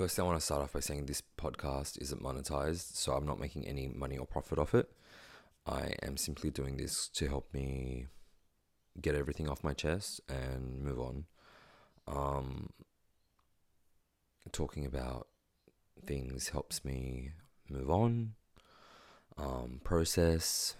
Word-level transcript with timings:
firstly, 0.00 0.22
I 0.22 0.26
want 0.26 0.40
to 0.40 0.44
start 0.46 0.62
off 0.62 0.72
by 0.72 0.80
saying 0.80 1.04
this 1.04 1.22
podcast 1.36 2.00
isn't 2.00 2.22
monetized, 2.22 2.96
so 2.96 3.12
I'm 3.12 3.26
not 3.26 3.38
making 3.38 3.68
any 3.68 3.86
money 3.86 4.16
or 4.16 4.24
profit 4.24 4.58
off 4.58 4.74
it. 4.74 4.90
I 5.66 5.92
am 6.02 6.16
simply 6.16 6.48
doing 6.48 6.78
this 6.78 7.06
to 7.08 7.28
help 7.28 7.52
me 7.52 8.06
get 8.98 9.14
everything 9.14 9.46
off 9.46 9.62
my 9.62 9.74
chest 9.74 10.22
and 10.26 10.82
move 10.82 10.98
on. 10.98 11.24
Um, 12.08 12.70
talking 14.52 14.86
about 14.86 15.26
things 16.06 16.48
helps 16.48 16.82
me 16.82 17.32
move 17.68 17.90
on, 17.90 18.32
um, 19.36 19.82
process, 19.84 20.76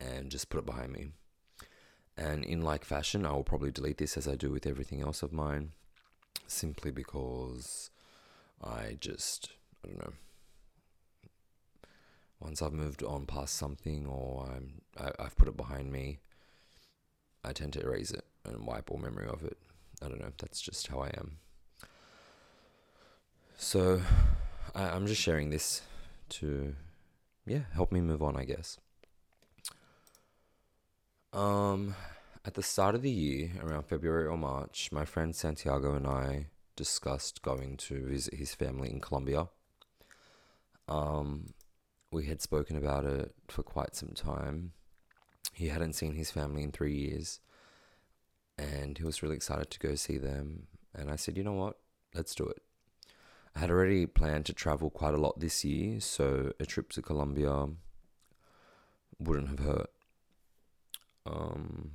and 0.00 0.28
just 0.28 0.50
put 0.50 0.58
it 0.58 0.66
behind 0.66 0.92
me. 0.92 1.06
And 2.16 2.44
in 2.44 2.62
like 2.62 2.84
fashion, 2.84 3.24
I 3.24 3.30
will 3.30 3.44
probably 3.44 3.70
delete 3.70 3.98
this 3.98 4.16
as 4.16 4.26
I 4.26 4.34
do 4.34 4.50
with 4.50 4.66
everything 4.66 5.02
else 5.02 5.22
of 5.22 5.32
mine, 5.32 5.70
simply 6.48 6.90
because 6.90 7.90
I 8.62 8.96
just, 9.00 9.50
I 9.84 9.88
don't 9.88 9.98
know. 9.98 10.12
Once 12.40 12.62
I've 12.62 12.72
moved 12.72 13.02
on 13.02 13.26
past 13.26 13.56
something 13.56 14.06
or 14.06 14.48
I'm, 14.54 14.82
I, 14.98 15.10
I've 15.22 15.36
put 15.36 15.48
it 15.48 15.56
behind 15.56 15.90
me, 15.90 16.18
I 17.44 17.52
tend 17.52 17.72
to 17.74 17.80
erase 17.80 18.10
it 18.10 18.24
and 18.44 18.66
wipe 18.66 18.90
all 18.90 18.98
memory 18.98 19.28
of 19.28 19.42
it. 19.44 19.58
I 20.02 20.08
don't 20.08 20.20
know. 20.20 20.32
That's 20.38 20.60
just 20.60 20.86
how 20.88 21.00
I 21.00 21.08
am. 21.16 21.38
So 23.56 24.00
I, 24.74 24.84
I'm 24.90 25.06
just 25.06 25.20
sharing 25.20 25.50
this 25.50 25.82
to, 26.30 26.74
yeah, 27.46 27.62
help 27.72 27.90
me 27.90 28.00
move 28.00 28.22
on, 28.22 28.36
I 28.36 28.44
guess. 28.44 28.78
Um, 31.32 31.94
at 32.44 32.54
the 32.54 32.62
start 32.62 32.94
of 32.94 33.02
the 33.02 33.10
year, 33.10 33.50
around 33.62 33.86
February 33.86 34.26
or 34.26 34.38
March, 34.38 34.90
my 34.92 35.04
friend 35.04 35.34
Santiago 35.34 35.94
and 35.94 36.06
I 36.06 36.46
discussed 36.78 37.42
going 37.42 37.76
to 37.76 38.06
visit 38.06 38.34
his 38.34 38.54
family 38.54 38.88
in 38.88 39.00
Colombia. 39.00 39.48
Um, 40.86 41.54
we 42.12 42.26
had 42.26 42.40
spoken 42.40 42.76
about 42.76 43.04
it 43.04 43.34
for 43.48 43.64
quite 43.64 43.96
some 43.96 44.12
time. 44.14 44.72
He 45.52 45.68
hadn't 45.68 45.94
seen 45.94 46.14
his 46.14 46.30
family 46.30 46.62
in 46.62 46.70
three 46.70 46.94
years, 46.94 47.40
and 48.56 48.96
he 48.96 49.02
was 49.02 49.24
really 49.24 49.34
excited 49.34 49.72
to 49.72 49.80
go 49.80 49.96
see 49.96 50.18
them. 50.18 50.68
And 50.94 51.10
I 51.10 51.16
said, 51.16 51.36
you 51.36 51.42
know 51.42 51.52
what? 51.52 51.78
Let's 52.14 52.34
do 52.36 52.44
it. 52.44 52.62
I 53.56 53.58
had 53.58 53.70
already 53.70 54.06
planned 54.06 54.46
to 54.46 54.52
travel 54.52 54.88
quite 54.88 55.14
a 55.14 55.18
lot 55.18 55.40
this 55.40 55.64
year, 55.64 55.98
so 55.98 56.52
a 56.60 56.64
trip 56.64 56.92
to 56.92 57.02
Colombia 57.02 57.66
wouldn't 59.18 59.48
have 59.48 59.58
hurt. 59.58 59.90
Um, 61.26 61.90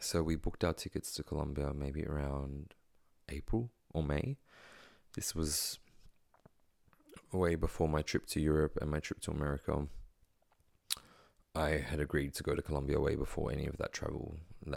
so 0.00 0.22
we 0.22 0.36
booked 0.36 0.64
our 0.64 0.72
tickets 0.72 1.12
to 1.12 1.22
Colombia 1.22 1.72
maybe 1.74 2.04
around 2.04 2.74
April 3.28 3.70
or 3.92 4.02
May. 4.02 4.36
This 5.14 5.34
was 5.34 5.78
way 7.32 7.54
before 7.54 7.88
my 7.88 8.02
trip 8.02 8.26
to 8.26 8.40
Europe 8.40 8.78
and 8.80 8.90
my 8.90 9.00
trip 9.00 9.20
to 9.20 9.30
America. 9.30 9.86
I 11.54 11.70
had 11.70 12.00
agreed 12.00 12.34
to 12.34 12.42
go 12.42 12.54
to 12.54 12.62
Colombia 12.62 13.00
way 13.00 13.16
before 13.16 13.52
any 13.52 13.66
of 13.66 13.76
that 13.78 13.92
travel, 13.92 14.36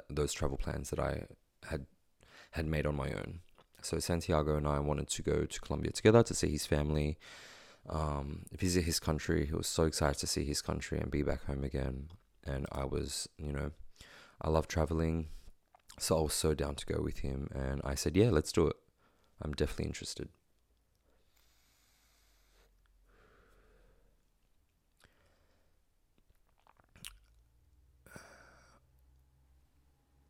those 0.10 0.34
travel 0.34 0.58
plans 0.58 0.90
that 0.90 1.00
I 1.00 1.26
had 1.68 1.86
had 2.52 2.66
made 2.66 2.86
on 2.86 2.96
my 2.96 3.10
own. 3.10 3.40
So 3.82 4.00
Santiago 4.00 4.56
and 4.56 4.68
I 4.68 4.80
wanted 4.80 5.10
to 5.10 5.22
go 5.22 5.46
to 5.46 5.62
Colombia 5.62 5.92
together 5.92 6.24
to 6.24 6.34
see 6.34 6.50
his 6.50 6.66
family, 6.66 7.18
um, 7.90 8.44
visit 8.52 8.84
his 8.84 9.00
country. 9.00 9.46
He 9.46 9.54
was 9.54 9.68
so 9.68 9.84
excited 9.84 10.20
to 10.20 10.28
see 10.28 10.46
his 10.46 10.62
country 10.62 11.00
and 11.00 11.12
be 11.12 11.24
back 11.24 11.46
home 11.46 11.64
again. 11.64 12.10
And 12.46 12.66
I 12.72 12.86
was, 12.86 13.28
you 13.38 13.52
know, 13.52 13.72
I 14.44 14.50
love 14.50 14.68
traveling, 14.68 15.30
so 16.00 16.18
I 16.18 16.22
was 16.22 16.34
so 16.34 16.54
down 16.54 16.76
to 16.76 16.86
go 16.86 17.02
with 17.02 17.20
him. 17.20 17.50
And 17.54 17.82
I 17.84 17.96
said, 17.96 18.16
"Yeah, 18.18 18.30
let's 18.30 18.52
do 18.52 18.68
it. 18.68 18.76
I'm 19.42 19.54
definitely 19.54 19.86
interested." 19.86 20.30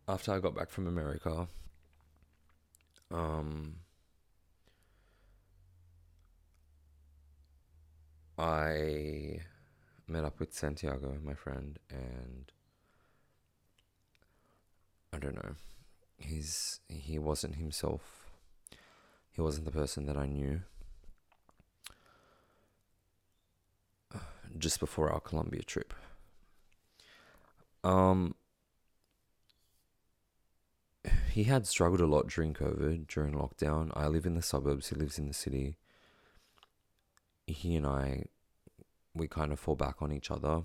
After 0.08 0.34
I 0.34 0.40
got 0.40 0.54
back 0.54 0.70
from 0.70 0.88
America, 0.88 1.48
um, 3.10 3.78
I 8.38 9.40
met 10.08 10.24
up 10.26 10.40
with 10.40 10.54
Santiago, 10.54 11.18
my 11.24 11.34
friend, 11.34 11.80
and 11.90 12.52
I 15.14 15.18
don't 15.20 15.36
know. 15.36 15.56
He's 16.18 16.80
he 16.90 17.20
wasn't 17.20 17.56
himself. 17.56 18.32
He 19.32 19.42
wasn't 19.42 19.66
the 19.66 19.72
person 19.72 20.06
that 20.08 20.18
I 20.18 20.26
knew. 20.26 20.62
Just 24.58 24.80
before 24.80 25.12
our 25.12 25.20
Colombia 25.20 25.62
trip. 25.62 25.94
Um 27.84 28.36
he 31.30 31.44
had 31.44 31.68
struggled 31.68 32.02
a 32.02 32.06
lot 32.08 32.28
during 32.28 32.54
COVID, 32.54 33.08
during 33.08 33.34
lockdown. 33.34 33.92
I 33.96 34.08
live 34.08 34.26
in 34.26 34.36
the 34.36 34.42
suburbs, 34.42 34.90
he 34.90 34.96
lives 34.96 35.20
in 35.20 35.28
the 35.28 35.34
city. 35.34 35.78
He 37.46 37.76
and 37.76 37.86
I, 37.86 38.26
we 39.14 39.28
kind 39.28 39.52
of 39.52 39.60
fall 39.60 39.76
back 39.76 40.02
on 40.02 40.12
each 40.14 40.32
other, 40.32 40.64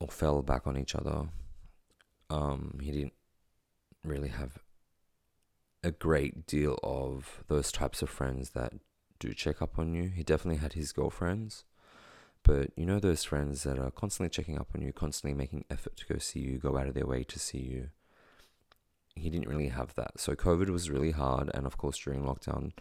or 0.00 0.08
fell 0.08 0.42
back 0.42 0.66
on 0.66 0.76
each 0.76 0.94
other. 0.94 1.28
Um, 2.30 2.78
he 2.82 2.90
didn't 2.90 3.14
really 4.04 4.28
have 4.28 4.58
a 5.82 5.90
great 5.90 6.46
deal 6.46 6.78
of 6.82 7.44
those 7.48 7.70
types 7.70 8.02
of 8.02 8.10
friends 8.10 8.50
that 8.50 8.72
do 9.18 9.32
check 9.32 9.62
up 9.62 9.78
on 9.78 9.94
you. 9.94 10.08
He 10.08 10.22
definitely 10.22 10.60
had 10.60 10.72
his 10.72 10.92
girlfriends, 10.92 11.64
but 12.42 12.70
you 12.76 12.84
know 12.86 12.98
those 12.98 13.24
friends 13.24 13.62
that 13.62 13.78
are 13.78 13.90
constantly 13.90 14.30
checking 14.30 14.58
up 14.58 14.68
on 14.74 14.82
you, 14.82 14.92
constantly 14.92 15.36
making 15.36 15.64
effort 15.70 15.96
to 15.96 16.06
go 16.06 16.18
see 16.18 16.40
you, 16.40 16.58
go 16.58 16.76
out 16.76 16.88
of 16.88 16.94
their 16.94 17.06
way 17.06 17.22
to 17.24 17.38
see 17.38 17.58
you 17.58 17.90
he 19.16 19.30
didn't 19.30 19.48
really 19.48 19.68
have 19.68 19.94
that. 19.94 20.20
So 20.20 20.34
COVID 20.34 20.68
was 20.68 20.90
really 20.90 21.10
hard, 21.10 21.50
and 21.54 21.66
of 21.66 21.76
course 21.76 21.98
during 21.98 22.22
lockdown, 22.22 22.72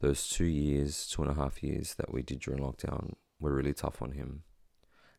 those 0.00 0.28
two 0.28 0.44
years, 0.44 1.06
two 1.06 1.22
and 1.22 1.30
a 1.30 1.34
half 1.34 1.62
years 1.62 1.94
that 1.94 2.12
we 2.12 2.22
did 2.22 2.40
during 2.40 2.60
lockdown 2.60 3.14
were 3.40 3.54
really 3.54 3.72
tough 3.72 4.02
on 4.02 4.12
him, 4.12 4.42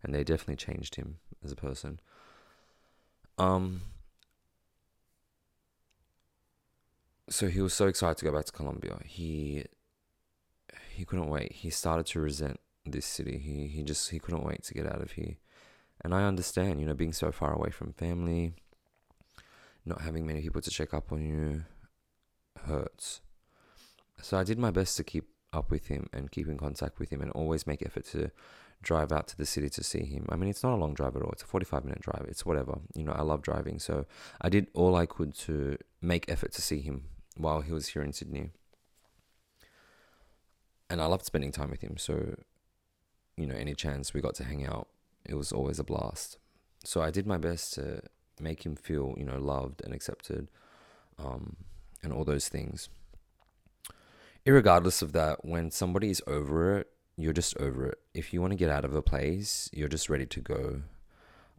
and 0.03 0.13
they 0.13 0.23
definitely 0.23 0.57
changed 0.57 0.95
him 0.95 1.17
as 1.43 1.51
a 1.51 1.55
person. 1.55 1.99
Um. 3.37 3.81
So 7.27 7.47
he 7.47 7.61
was 7.61 7.73
so 7.73 7.87
excited 7.87 8.17
to 8.17 8.25
go 8.25 8.31
back 8.31 8.45
to 8.45 8.51
Colombia. 8.51 8.99
He 9.03 9.65
he 10.91 11.05
couldn't 11.05 11.29
wait. 11.29 11.51
He 11.51 11.69
started 11.69 12.05
to 12.07 12.19
resent 12.19 12.59
this 12.85 13.05
city. 13.05 13.37
He 13.37 13.67
he 13.67 13.83
just 13.83 14.11
he 14.11 14.19
couldn't 14.19 14.43
wait 14.45 14.63
to 14.63 14.73
get 14.73 14.85
out 14.85 15.01
of 15.01 15.11
here. 15.11 15.37
And 16.01 16.13
I 16.13 16.23
understand, 16.23 16.79
you 16.79 16.85
know, 16.85 16.93
being 16.93 17.13
so 17.13 17.31
far 17.31 17.53
away 17.53 17.69
from 17.69 17.93
family, 17.93 18.53
not 19.85 20.01
having 20.01 20.25
many 20.25 20.41
people 20.41 20.61
to 20.61 20.69
check 20.69 20.93
up 20.93 21.11
on 21.11 21.25
you 21.25 21.63
hurts. 22.65 23.21
So 24.21 24.37
I 24.37 24.43
did 24.43 24.59
my 24.59 24.71
best 24.71 24.97
to 24.97 25.03
keep 25.03 25.25
up 25.53 25.71
with 25.71 25.87
him 25.87 26.07
and 26.13 26.31
keep 26.31 26.47
in 26.47 26.57
contact 26.57 26.99
with 26.99 27.09
him 27.09 27.21
and 27.21 27.31
always 27.31 27.65
make 27.65 27.81
effort 27.81 28.05
to 28.07 28.31
drive 28.81 29.11
out 29.11 29.27
to 29.29 29.37
the 29.37 29.45
city 29.45 29.69
to 29.69 29.83
see 29.83 30.05
him. 30.05 30.25
I 30.29 30.35
mean, 30.35 30.49
it's 30.49 30.63
not 30.63 30.73
a 30.73 30.77
long 30.77 30.93
drive 30.93 31.15
at 31.15 31.21
all. 31.21 31.31
It's 31.31 31.43
a 31.43 31.47
45 31.47 31.85
minute 31.85 32.01
drive. 32.01 32.25
It's 32.27 32.45
whatever. 32.45 32.79
You 32.93 33.03
know, 33.03 33.13
I 33.13 33.21
love 33.21 33.41
driving. 33.41 33.79
So 33.79 34.05
I 34.41 34.49
did 34.49 34.67
all 34.73 34.95
I 34.95 35.05
could 35.05 35.33
to 35.39 35.77
make 36.01 36.29
effort 36.29 36.51
to 36.53 36.61
see 36.61 36.81
him 36.81 37.05
while 37.37 37.61
he 37.61 37.73
was 37.73 37.89
here 37.89 38.03
in 38.03 38.13
Sydney. 38.13 38.51
And 40.89 41.01
I 41.01 41.05
loved 41.05 41.25
spending 41.25 41.51
time 41.51 41.71
with 41.71 41.81
him. 41.81 41.97
So, 41.97 42.35
you 43.35 43.47
know, 43.47 43.55
any 43.55 43.73
chance 43.73 44.13
we 44.13 44.21
got 44.21 44.35
to 44.35 44.43
hang 44.43 44.65
out, 44.65 44.87
it 45.25 45.33
was 45.33 45.51
always 45.51 45.79
a 45.79 45.83
blast. 45.83 46.37
So 46.83 47.01
I 47.01 47.09
did 47.09 47.25
my 47.25 47.37
best 47.37 47.73
to 47.73 48.01
make 48.39 48.65
him 48.65 48.75
feel 48.75 49.13
you 49.17 49.23
know 49.23 49.37
loved 49.37 49.81
and 49.83 49.93
accepted 49.93 50.49
um, 51.17 51.55
and 52.03 52.11
all 52.11 52.23
those 52.23 52.47
things 52.47 52.89
irregardless 54.45 55.01
of 55.01 55.11
that 55.13 55.43
when 55.43 55.71
somebody 55.71 56.09
is 56.09 56.21
over 56.27 56.77
it 56.77 56.87
you're 57.17 57.33
just 57.33 57.57
over 57.57 57.87
it. 57.87 57.99
If 58.13 58.33
you 58.33 58.41
want 58.41 58.51
to 58.51 58.57
get 58.57 58.69
out 58.69 58.85
of 58.85 58.93
a 58.95 59.01
place 59.01 59.69
you're 59.73 59.87
just 59.87 60.09
ready 60.09 60.25
to 60.25 60.41
go. 60.41 60.81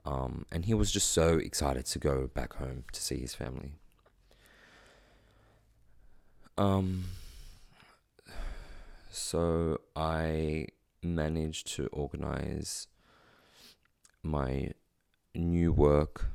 Um, 0.05 0.47
and 0.53 0.65
he 0.65 0.75
was 0.75 0.93
just 0.93 1.11
so 1.11 1.39
excited 1.39 1.87
to 1.87 1.99
go 1.99 2.29
back 2.33 2.55
home 2.55 2.85
to 2.93 3.03
see 3.03 3.19
his 3.19 3.35
family. 3.35 3.73
Um, 6.59 7.05
so 9.11 9.81
i 9.95 10.67
managed 11.03 11.67
to 11.75 11.87
organize 11.89 12.87
my 14.23 14.71
new 15.35 15.73
work 15.73 16.27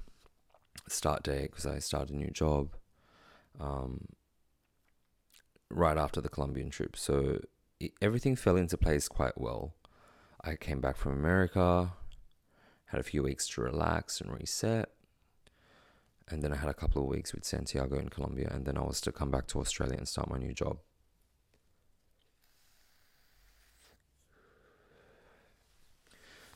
start 0.87 1.23
date 1.23 1.51
because 1.51 1.65
I 1.65 1.79
started 1.79 2.15
a 2.15 2.17
new 2.17 2.29
job 2.31 2.75
um, 3.59 4.05
right 5.69 5.97
after 5.97 6.21
the 6.21 6.29
Colombian 6.29 6.69
trip. 6.69 6.95
So 6.97 7.41
it, 7.81 7.93
everything 8.01 8.35
fell 8.35 8.55
into 8.55 8.77
place 8.77 9.07
quite 9.07 9.39
well. 9.39 9.73
I 10.43 10.55
came 10.55 10.81
back 10.81 10.97
from 10.97 11.13
America, 11.13 11.93
had 12.87 12.99
a 12.99 13.03
few 13.03 13.23
weeks 13.23 13.47
to 13.49 13.61
relax 13.61 14.21
and 14.21 14.31
reset. 14.31 14.89
and 16.29 16.41
then 16.41 16.53
I 16.53 16.57
had 16.57 16.69
a 16.69 16.73
couple 16.73 17.01
of 17.01 17.09
weeks 17.09 17.33
with 17.33 17.43
Santiago 17.43 17.97
in 17.99 18.07
Colombia, 18.09 18.49
and 18.51 18.65
then 18.65 18.77
I 18.77 18.81
was 18.81 19.01
to 19.01 19.11
come 19.11 19.31
back 19.31 19.47
to 19.47 19.59
Australia 19.59 19.97
and 19.97 20.07
start 20.07 20.29
my 20.29 20.37
new 20.37 20.53
job. 20.53 20.77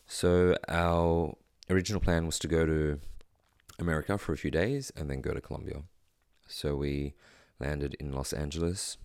So 0.07 0.55
our 0.69 1.35
original 1.69 1.99
plan 1.99 2.25
was 2.25 2.39
to 2.39 2.47
go 2.47 2.65
to 2.65 2.99
America 3.79 4.17
for 4.17 4.33
a 4.33 4.37
few 4.37 4.51
days 4.51 4.91
and 4.95 5.09
then 5.09 5.19
go 5.21 5.33
to 5.33 5.41
Colombia. 5.41 5.81
So 6.47 6.75
we 6.75 7.15
landed 7.59 7.95
in 7.99 8.13
Los 8.13 8.31
Angeles. 8.31 8.97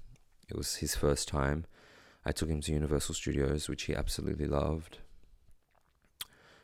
It 0.49 0.57
was 0.57 0.77
his 0.77 0.95
first 0.95 1.27
time. 1.27 1.65
I 2.31 2.33
took 2.33 2.49
him 2.49 2.61
to 2.61 2.73
Universal 2.73 3.17
Studios, 3.17 3.69
which 3.69 3.83
he 3.83 3.93
absolutely 3.97 4.47
loved. 4.47 4.99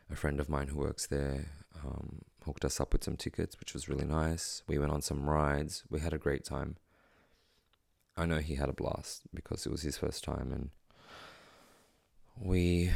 A 0.09 0.15
friend 0.15 0.39
of 0.39 0.49
mine 0.49 0.69
who 0.69 0.79
works 0.79 1.09
there 1.09 1.47
um, 1.85 2.21
hooked 2.45 2.65
us 2.65 2.79
up 2.79 2.93
with 2.93 3.03
some 3.03 3.17
tickets, 3.17 3.59
which 3.59 3.75
was 3.75 3.89
really 3.89 4.05
nice. 4.05 4.63
We 4.69 4.79
went 4.79 4.93
on 4.93 5.03
some 5.03 5.29
rides. 5.29 5.83
We 5.91 5.99
had 5.99 6.13
a 6.13 6.19
great 6.19 6.45
time. 6.45 6.77
I 8.17 8.27
know 8.27 8.39
he 8.39 8.55
had 8.55 8.69
a 8.69 8.73
blast 8.73 9.23
because 9.35 9.67
it 9.67 9.73
was 9.73 9.83
his 9.83 9.99
first 9.99 10.23
time, 10.23 10.53
and 10.53 10.71
we 12.41 12.93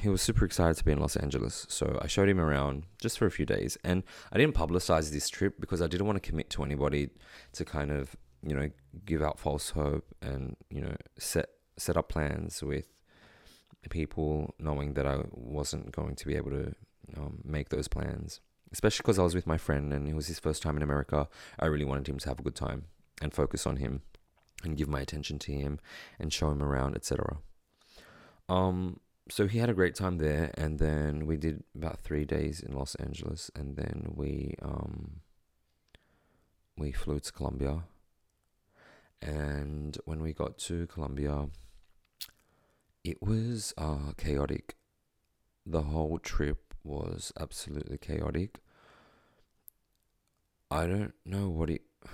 he 0.00 0.08
was 0.08 0.22
super 0.22 0.46
excited 0.46 0.78
to 0.78 0.84
be 0.86 0.92
in 0.92 1.00
Los 1.00 1.16
Angeles. 1.16 1.66
So 1.68 1.98
I 2.00 2.06
showed 2.06 2.30
him 2.30 2.40
around 2.40 2.84
just 2.98 3.18
for 3.18 3.26
a 3.26 3.30
few 3.30 3.44
days. 3.44 3.76
And 3.84 4.04
I 4.32 4.38
didn't 4.38 4.54
publicize 4.54 5.10
this 5.10 5.28
trip 5.28 5.60
because 5.60 5.82
I 5.82 5.86
didn't 5.86 6.06
want 6.06 6.16
to 6.16 6.26
commit 6.26 6.48
to 6.50 6.64
anybody 6.64 7.10
to 7.52 7.66
kind 7.66 7.90
of, 7.90 8.16
you 8.42 8.54
know, 8.54 8.70
give 9.04 9.20
out 9.20 9.38
false 9.38 9.68
hope 9.68 10.06
and, 10.22 10.56
you 10.70 10.80
know, 10.80 10.96
set 11.18 11.50
set 11.80 11.96
up 11.96 12.08
plans 12.08 12.62
with 12.62 12.88
people 13.88 14.54
knowing 14.58 14.94
that 14.94 15.06
I 15.06 15.22
wasn't 15.32 15.92
going 15.92 16.14
to 16.16 16.26
be 16.26 16.36
able 16.36 16.50
to 16.50 16.74
um, 17.16 17.40
make 17.44 17.70
those 17.70 17.88
plans. 17.88 18.40
Especially 18.72 19.02
because 19.02 19.18
I 19.18 19.24
was 19.24 19.34
with 19.34 19.46
my 19.46 19.56
friend 19.56 19.92
and 19.92 20.06
it 20.08 20.14
was 20.14 20.28
his 20.28 20.38
first 20.38 20.62
time 20.62 20.76
in 20.76 20.82
America. 20.82 21.28
I 21.58 21.66
really 21.66 21.84
wanted 21.84 22.08
him 22.08 22.18
to 22.18 22.28
have 22.28 22.38
a 22.38 22.42
good 22.42 22.54
time 22.54 22.84
and 23.20 23.34
focus 23.34 23.66
on 23.66 23.76
him 23.76 24.02
and 24.62 24.76
give 24.76 24.88
my 24.88 25.00
attention 25.00 25.38
to 25.40 25.52
him 25.52 25.80
and 26.18 26.32
show 26.32 26.50
him 26.50 26.62
around, 26.62 26.94
etc. 26.94 27.38
Um, 28.48 29.00
so 29.28 29.46
he 29.46 29.58
had 29.58 29.70
a 29.70 29.74
great 29.74 29.94
time 29.94 30.18
there, 30.18 30.50
and 30.54 30.78
then 30.78 31.26
we 31.26 31.36
did 31.36 31.62
about 31.74 32.00
three 32.00 32.24
days 32.24 32.60
in 32.60 32.72
Los 32.72 32.94
Angeles, 32.96 33.50
and 33.54 33.76
then 33.76 34.12
we 34.16 34.56
um, 34.60 35.20
we 36.76 36.92
flew 36.92 37.20
to 37.20 37.32
Colombia. 37.32 37.84
And 39.22 39.96
when 40.04 40.20
we 40.20 40.32
got 40.32 40.58
to 40.58 40.86
Colombia, 40.86 41.48
it 43.04 43.22
was 43.22 43.72
uh, 43.78 44.12
chaotic. 44.16 44.76
The 45.66 45.82
whole 45.82 46.18
trip 46.18 46.74
was 46.84 47.32
absolutely 47.38 47.98
chaotic. 47.98 48.58
I 50.70 50.86
don't 50.86 51.14
know 51.24 51.48
what 51.48 51.70
it. 51.70 51.82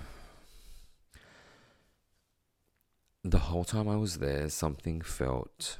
The 3.25 3.39
whole 3.39 3.65
time 3.65 3.89
I 3.89 3.97
was 3.97 4.19
there, 4.19 4.49
something 4.49 5.01
felt 5.01 5.79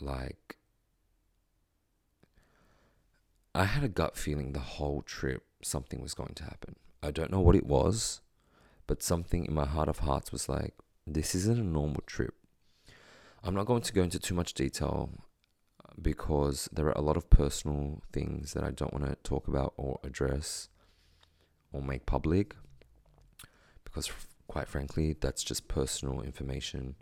like 0.00 0.56
I 3.56 3.64
had 3.64 3.82
a 3.82 3.88
gut 3.88 4.16
feeling 4.16 4.52
the 4.52 4.60
whole 4.60 5.02
trip 5.02 5.42
something 5.62 6.00
was 6.00 6.14
going 6.14 6.34
to 6.34 6.44
happen. 6.44 6.76
I 7.02 7.10
don't 7.10 7.32
know 7.32 7.40
what 7.40 7.56
it 7.56 7.66
was, 7.66 8.20
but 8.86 9.02
something 9.02 9.44
in 9.46 9.54
my 9.54 9.64
heart 9.64 9.88
of 9.88 10.00
hearts 10.00 10.30
was 10.30 10.48
like, 10.48 10.74
this 11.06 11.34
isn't 11.34 11.58
a 11.58 11.62
normal 11.62 12.02
trip. 12.06 12.34
I'm 13.42 13.54
not 13.54 13.66
going 13.66 13.82
to 13.82 13.92
go 13.92 14.02
into 14.02 14.18
too 14.18 14.34
much 14.34 14.54
detail 14.54 15.10
uh, 15.84 15.92
because 16.00 16.68
there 16.72 16.86
are 16.86 16.92
a 16.92 17.00
lot 17.00 17.16
of 17.16 17.30
personal 17.30 18.02
things 18.12 18.54
that 18.54 18.64
I 18.64 18.70
don't 18.70 18.92
want 18.92 19.06
to 19.06 19.16
talk 19.22 19.46
about 19.46 19.74
or 19.76 20.00
address 20.02 20.68
or 21.72 21.82
make 21.82 22.06
public 22.06 22.56
because, 23.84 24.10
quite 24.48 24.68
frankly, 24.68 25.14
that's 25.20 25.44
just 25.44 25.68
personal 25.68 26.22
information 26.22 26.96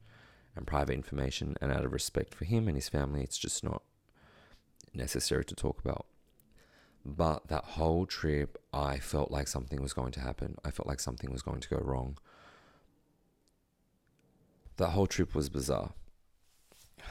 and 0.56 0.66
private 0.66 0.94
information, 0.94 1.56
and 1.60 1.72
out 1.72 1.84
of 1.84 1.92
respect 1.92 2.34
for 2.34 2.44
him 2.44 2.68
and 2.68 2.76
his 2.76 2.88
family, 2.88 3.22
it's 3.22 3.38
just 3.38 3.64
not 3.64 3.82
necessary 4.92 5.44
to 5.44 5.54
talk 5.54 5.80
about. 5.84 6.06
But 7.04 7.48
that 7.48 7.64
whole 7.64 8.06
trip, 8.06 8.56
I 8.72 8.98
felt 8.98 9.30
like 9.30 9.48
something 9.48 9.82
was 9.82 9.92
going 9.92 10.12
to 10.12 10.20
happen. 10.20 10.56
I 10.64 10.70
felt 10.70 10.86
like 10.86 11.00
something 11.00 11.30
was 11.30 11.42
going 11.42 11.60
to 11.60 11.68
go 11.68 11.78
wrong. 11.78 12.18
That 14.76 14.90
whole 14.90 15.06
trip 15.06 15.34
was 15.34 15.48
bizarre. 15.48 15.92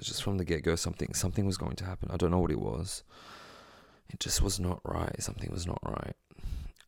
Just 0.00 0.22
from 0.22 0.38
the 0.38 0.44
get 0.44 0.62
go, 0.62 0.76
something 0.76 1.14
something 1.14 1.46
was 1.46 1.56
going 1.56 1.76
to 1.76 1.84
happen. 1.84 2.10
I 2.12 2.16
don't 2.16 2.30
know 2.30 2.38
what 2.38 2.50
it 2.50 2.60
was. 2.60 3.02
It 4.12 4.18
just 4.18 4.42
was 4.42 4.58
not 4.58 4.80
right. 4.84 5.22
Something 5.22 5.50
was 5.52 5.66
not 5.66 5.78
right. 5.84 6.16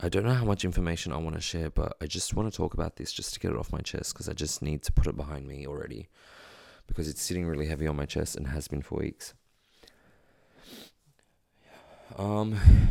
I 0.01 0.09
don't 0.09 0.25
know 0.25 0.35
how 0.35 0.45
much 0.45 0.65
information 0.65 1.13
I 1.13 1.19
want 1.19 1.37
to 1.37 1.41
share, 1.41 1.71
but 1.71 1.97
I 2.01 2.07
just 2.07 2.35
want 2.35 2.53
to 2.53 2.57
talk 2.57 2.75
about 2.75 2.97
this 2.97 3.13
just 3.13 3.33
to 3.35 3.41
get 3.41 3.53
it 3.53 3.57
off 3.57 3.73
my 3.73 3.81
chest 3.81 4.13
because 4.13 4.29
I 4.29 4.33
just 4.33 4.61
need 4.61 4.83
to 4.83 4.93
put 4.93 5.07
it 5.07 5.17
behind 5.17 5.47
me 5.47 5.65
already 5.65 6.09
because 6.89 7.09
it's 7.09 7.23
sitting 7.23 7.47
really 7.47 7.67
heavy 7.67 7.87
on 7.87 7.95
my 7.95 8.07
chest 8.07 8.35
and 8.35 8.49
has 8.49 8.67
been 8.67 8.83
for 8.83 8.99
weeks. 8.99 9.35
Um, 12.19 12.61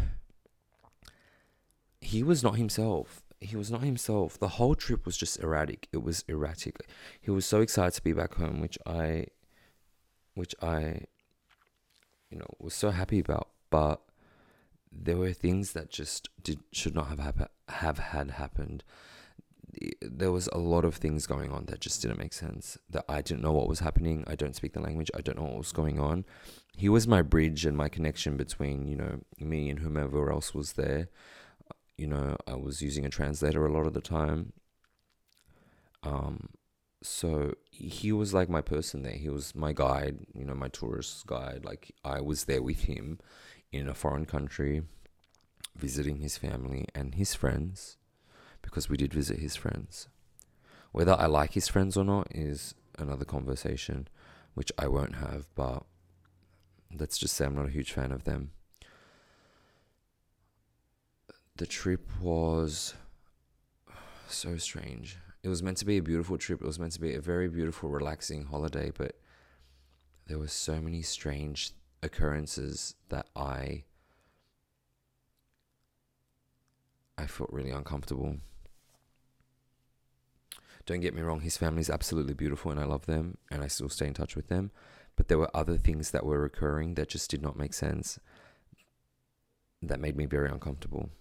he 2.02 2.24
was 2.24 2.42
not 2.42 2.56
himself. 2.56 3.22
He 3.42 3.56
was 3.56 3.72
not 3.72 3.82
himself. 3.82 4.40
The 4.40 4.48
whole 4.48 4.76
trip 4.76 5.06
was 5.06 5.18
just 5.18 5.40
erratic. 5.40 5.88
It 5.92 6.04
was 6.04 6.24
erratic. 6.28 6.78
He 7.20 7.32
was 7.32 7.46
so 7.46 7.62
excited 7.62 7.96
to 7.96 8.04
be 8.04 8.14
back 8.14 8.36
home, 8.36 8.62
which 8.62 8.78
I, 8.86 9.26
which 10.36 10.54
I, 10.62 11.06
you 12.30 12.38
know, 12.38 12.46
was 12.60 12.76
so 12.76 12.92
happy 12.92 13.20
about. 13.20 13.50
But 13.72 14.00
there 14.92 15.18
were 15.18 15.34
things 15.34 15.74
that 15.74 15.90
just 15.90 16.30
did 16.44 16.60
should 16.72 16.94
not 16.94 17.08
have 17.08 17.20
hap- 17.20 17.52
have 17.70 17.98
had 17.98 18.32
happened. 18.32 18.84
There 20.02 20.32
was 20.32 20.48
a 20.52 20.58
lot 20.58 20.84
of 20.84 20.96
things 20.96 21.26
going 21.26 21.52
on 21.52 21.66
that 21.66 21.80
just 21.80 22.02
didn't 22.02 22.20
make 22.20 22.34
sense. 22.34 22.78
That 22.90 23.06
I 23.08 23.22
didn't 23.22 23.42
know 23.42 23.54
what 23.54 23.70
was 23.70 23.80
happening. 23.80 24.24
I 24.28 24.36
don't 24.36 24.56
speak 24.56 24.74
the 24.74 24.82
language. 24.82 25.10
I 25.16 25.22
don't 25.22 25.38
know 25.38 25.46
what 25.46 25.58
was 25.58 25.72
going 25.72 26.00
on. 26.00 26.26
He 26.76 26.90
was 26.90 27.08
my 27.08 27.22
bridge 27.22 27.66
and 27.66 27.76
my 27.78 27.90
connection 27.90 28.38
between 28.38 28.88
you 28.88 28.98
know 28.98 29.22
me 29.40 29.70
and 29.70 29.80
whomever 29.80 30.32
else 30.32 30.54
was 30.54 30.74
there. 30.74 31.10
You 32.02 32.08
know, 32.08 32.36
I 32.48 32.56
was 32.56 32.82
using 32.82 33.06
a 33.06 33.10
translator 33.10 33.64
a 33.64 33.72
lot 33.72 33.86
of 33.86 33.94
the 33.94 34.02
time. 34.02 34.54
Um, 36.02 36.50
so 37.04 37.54
he 37.70 38.12
was 38.12 38.34
like 38.34 38.50
my 38.50 38.62
person 38.62 39.04
there. 39.04 39.14
He 39.14 39.30
was 39.30 39.54
my 39.54 39.72
guide. 39.72 40.18
You 40.34 40.46
know, 40.46 40.56
my 40.56 40.70
tourist 40.70 41.28
guide. 41.28 41.64
Like 41.64 41.94
I 42.04 42.20
was 42.20 42.46
there 42.46 42.64
with 42.64 42.86
him 42.86 43.20
in 43.72 43.88
a 43.88 43.94
foreign 43.94 44.26
country, 44.26 44.82
visiting 45.76 46.18
his 46.18 46.38
family 46.38 46.88
and 46.96 47.14
his 47.14 47.36
friends, 47.36 47.98
because 48.64 48.90
we 48.90 48.98
did 48.98 49.14
visit 49.14 49.38
his 49.38 49.56
friends. 49.56 50.08
Whether 50.92 51.14
I 51.14 51.28
like 51.28 51.54
his 51.54 51.68
friends 51.68 51.98
or 51.98 52.04
not 52.04 52.30
is 52.32 52.74
another 52.98 53.26
conversation, 53.26 54.08
which 54.56 54.72
I 54.76 54.88
won't 54.88 55.18
have, 55.18 55.54
but 55.54 55.84
let's 57.00 57.20
just 57.20 57.36
say 57.36 57.46
I'm 57.46 57.56
not 57.56 57.68
a 57.68 57.78
huge 57.78 57.92
fan 57.92 58.12
of 58.12 58.24
them. 58.24 58.54
The 61.62 61.68
trip 61.68 62.10
was 62.20 62.96
so 64.28 64.58
strange. 64.58 65.20
It 65.44 65.48
was 65.48 65.62
meant 65.62 65.78
to 65.78 65.86
be 65.86 66.00
a 66.00 66.02
beautiful 66.02 66.40
trip. 66.40 66.60
It 66.60 66.66
was 66.66 66.80
meant 66.80 66.94
to 66.94 67.00
be 67.00 67.14
a 67.14 67.22
very 67.22 67.48
beautiful, 67.50 67.88
relaxing 67.88 68.46
holiday, 68.46 68.90
but 68.90 69.20
there 70.26 70.40
were 70.40 70.48
so 70.48 70.82
many 70.82 71.04
strange 71.04 71.74
occurrences 72.02 72.96
that 73.10 73.28
I 73.36 73.84
I 77.16 77.28
felt 77.28 77.54
really 77.54 77.70
uncomfortable. 77.70 78.38
Don't 80.88 81.02
get 81.02 81.14
me 81.14 81.22
wrong, 81.22 81.42
his 81.42 81.58
family 81.58 81.82
is 81.82 81.92
absolutely 81.92 82.34
beautiful 82.34 82.72
and 82.72 82.80
I 82.80 82.86
love 82.86 83.06
them 83.06 83.38
and 83.52 83.62
I 83.62 83.68
still 83.68 83.90
stay 83.90 84.08
in 84.08 84.16
touch 84.16 84.36
with 84.36 84.48
them. 84.48 84.72
But 85.16 85.28
there 85.28 85.38
were 85.38 85.56
other 85.56 85.78
things 85.78 86.10
that 86.10 86.26
were 86.26 86.44
occurring 86.44 86.96
that 86.96 87.10
just 87.10 87.30
did 87.30 87.44
not 87.44 87.56
make 87.56 87.76
sense 87.76 88.20
that 89.84 90.00
made 90.00 90.18
me 90.18 90.26
very 90.26 90.50
uncomfortable. 90.50 91.12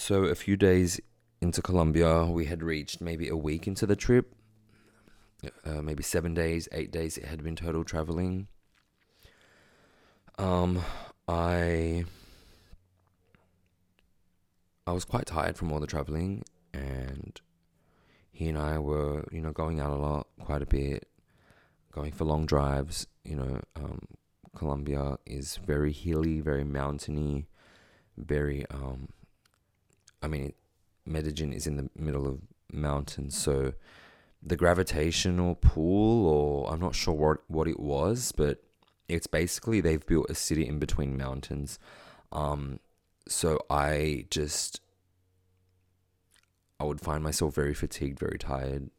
So, 0.00 0.24
a 0.24 0.34
few 0.34 0.56
days 0.56 0.98
into 1.42 1.60
Colombia. 1.60 2.24
We 2.24 2.46
had 2.46 2.62
reached 2.62 3.02
maybe 3.02 3.28
a 3.28 3.36
week 3.36 3.66
into 3.66 3.84
the 3.84 3.94
trip, 3.94 4.34
uh, 5.62 5.82
maybe 5.82 6.02
seven 6.02 6.32
days, 6.32 6.70
eight 6.72 6.90
days. 6.90 7.18
It 7.18 7.26
had 7.26 7.44
been 7.44 7.54
total 7.54 7.84
traveling. 7.84 8.48
Um, 10.38 10.82
I 11.28 12.06
I 14.86 14.92
was 14.92 15.04
quite 15.04 15.26
tired 15.26 15.58
from 15.58 15.70
all 15.70 15.80
the 15.80 15.86
traveling, 15.86 16.44
and 16.72 17.38
he 18.32 18.48
and 18.48 18.56
I 18.56 18.78
were, 18.78 19.28
you 19.30 19.42
know, 19.42 19.52
going 19.52 19.80
out 19.80 19.92
a 19.92 19.96
lot, 19.96 20.28
quite 20.40 20.62
a 20.62 20.66
bit, 20.66 21.08
going 21.92 22.12
for 22.12 22.24
long 22.24 22.46
drives. 22.46 23.06
You 23.22 23.36
know, 23.36 23.60
um, 23.76 24.00
Colombia 24.56 25.18
is 25.26 25.58
very 25.58 25.92
hilly, 25.92 26.40
very 26.40 26.64
mountainy, 26.64 27.48
very. 28.16 28.64
Um, 28.70 29.10
I 30.22 30.28
mean, 30.28 30.52
Medellin 31.06 31.52
is 31.52 31.66
in 31.66 31.76
the 31.76 31.88
middle 31.96 32.26
of 32.26 32.40
mountains, 32.72 33.36
so 33.36 33.72
the 34.42 34.56
gravitational 34.56 35.54
pull, 35.54 36.26
or 36.26 36.72
I'm 36.72 36.80
not 36.80 36.94
sure 36.94 37.14
what, 37.14 37.38
what 37.48 37.68
it 37.68 37.78
was, 37.78 38.32
but 38.32 38.62
it's 39.08 39.26
basically 39.26 39.80
they've 39.80 40.04
built 40.06 40.30
a 40.30 40.34
city 40.34 40.66
in 40.66 40.78
between 40.78 41.16
mountains. 41.16 41.78
Um, 42.32 42.80
so 43.28 43.58
I 43.68 44.26
just, 44.30 44.80
I 46.78 46.84
would 46.84 47.00
find 47.00 47.22
myself 47.22 47.54
very 47.54 47.74
fatigued, 47.74 48.18
very 48.18 48.38
tired. 48.38 48.90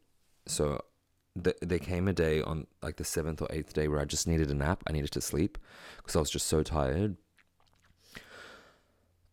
So 0.46 0.84
th- 1.42 1.56
there 1.60 1.78
came 1.78 2.08
a 2.08 2.12
day 2.12 2.40
on 2.42 2.66
like 2.82 2.96
the 2.96 3.04
seventh 3.04 3.42
or 3.42 3.48
eighth 3.50 3.72
day 3.72 3.88
where 3.88 4.00
I 4.00 4.04
just 4.04 4.26
needed 4.26 4.50
a 4.50 4.54
nap. 4.54 4.82
I 4.86 4.92
needed 4.92 5.10
to 5.12 5.20
sleep 5.20 5.58
because 5.96 6.14
I 6.14 6.20
was 6.20 6.30
just 6.30 6.46
so 6.46 6.62
tired. 6.62 7.16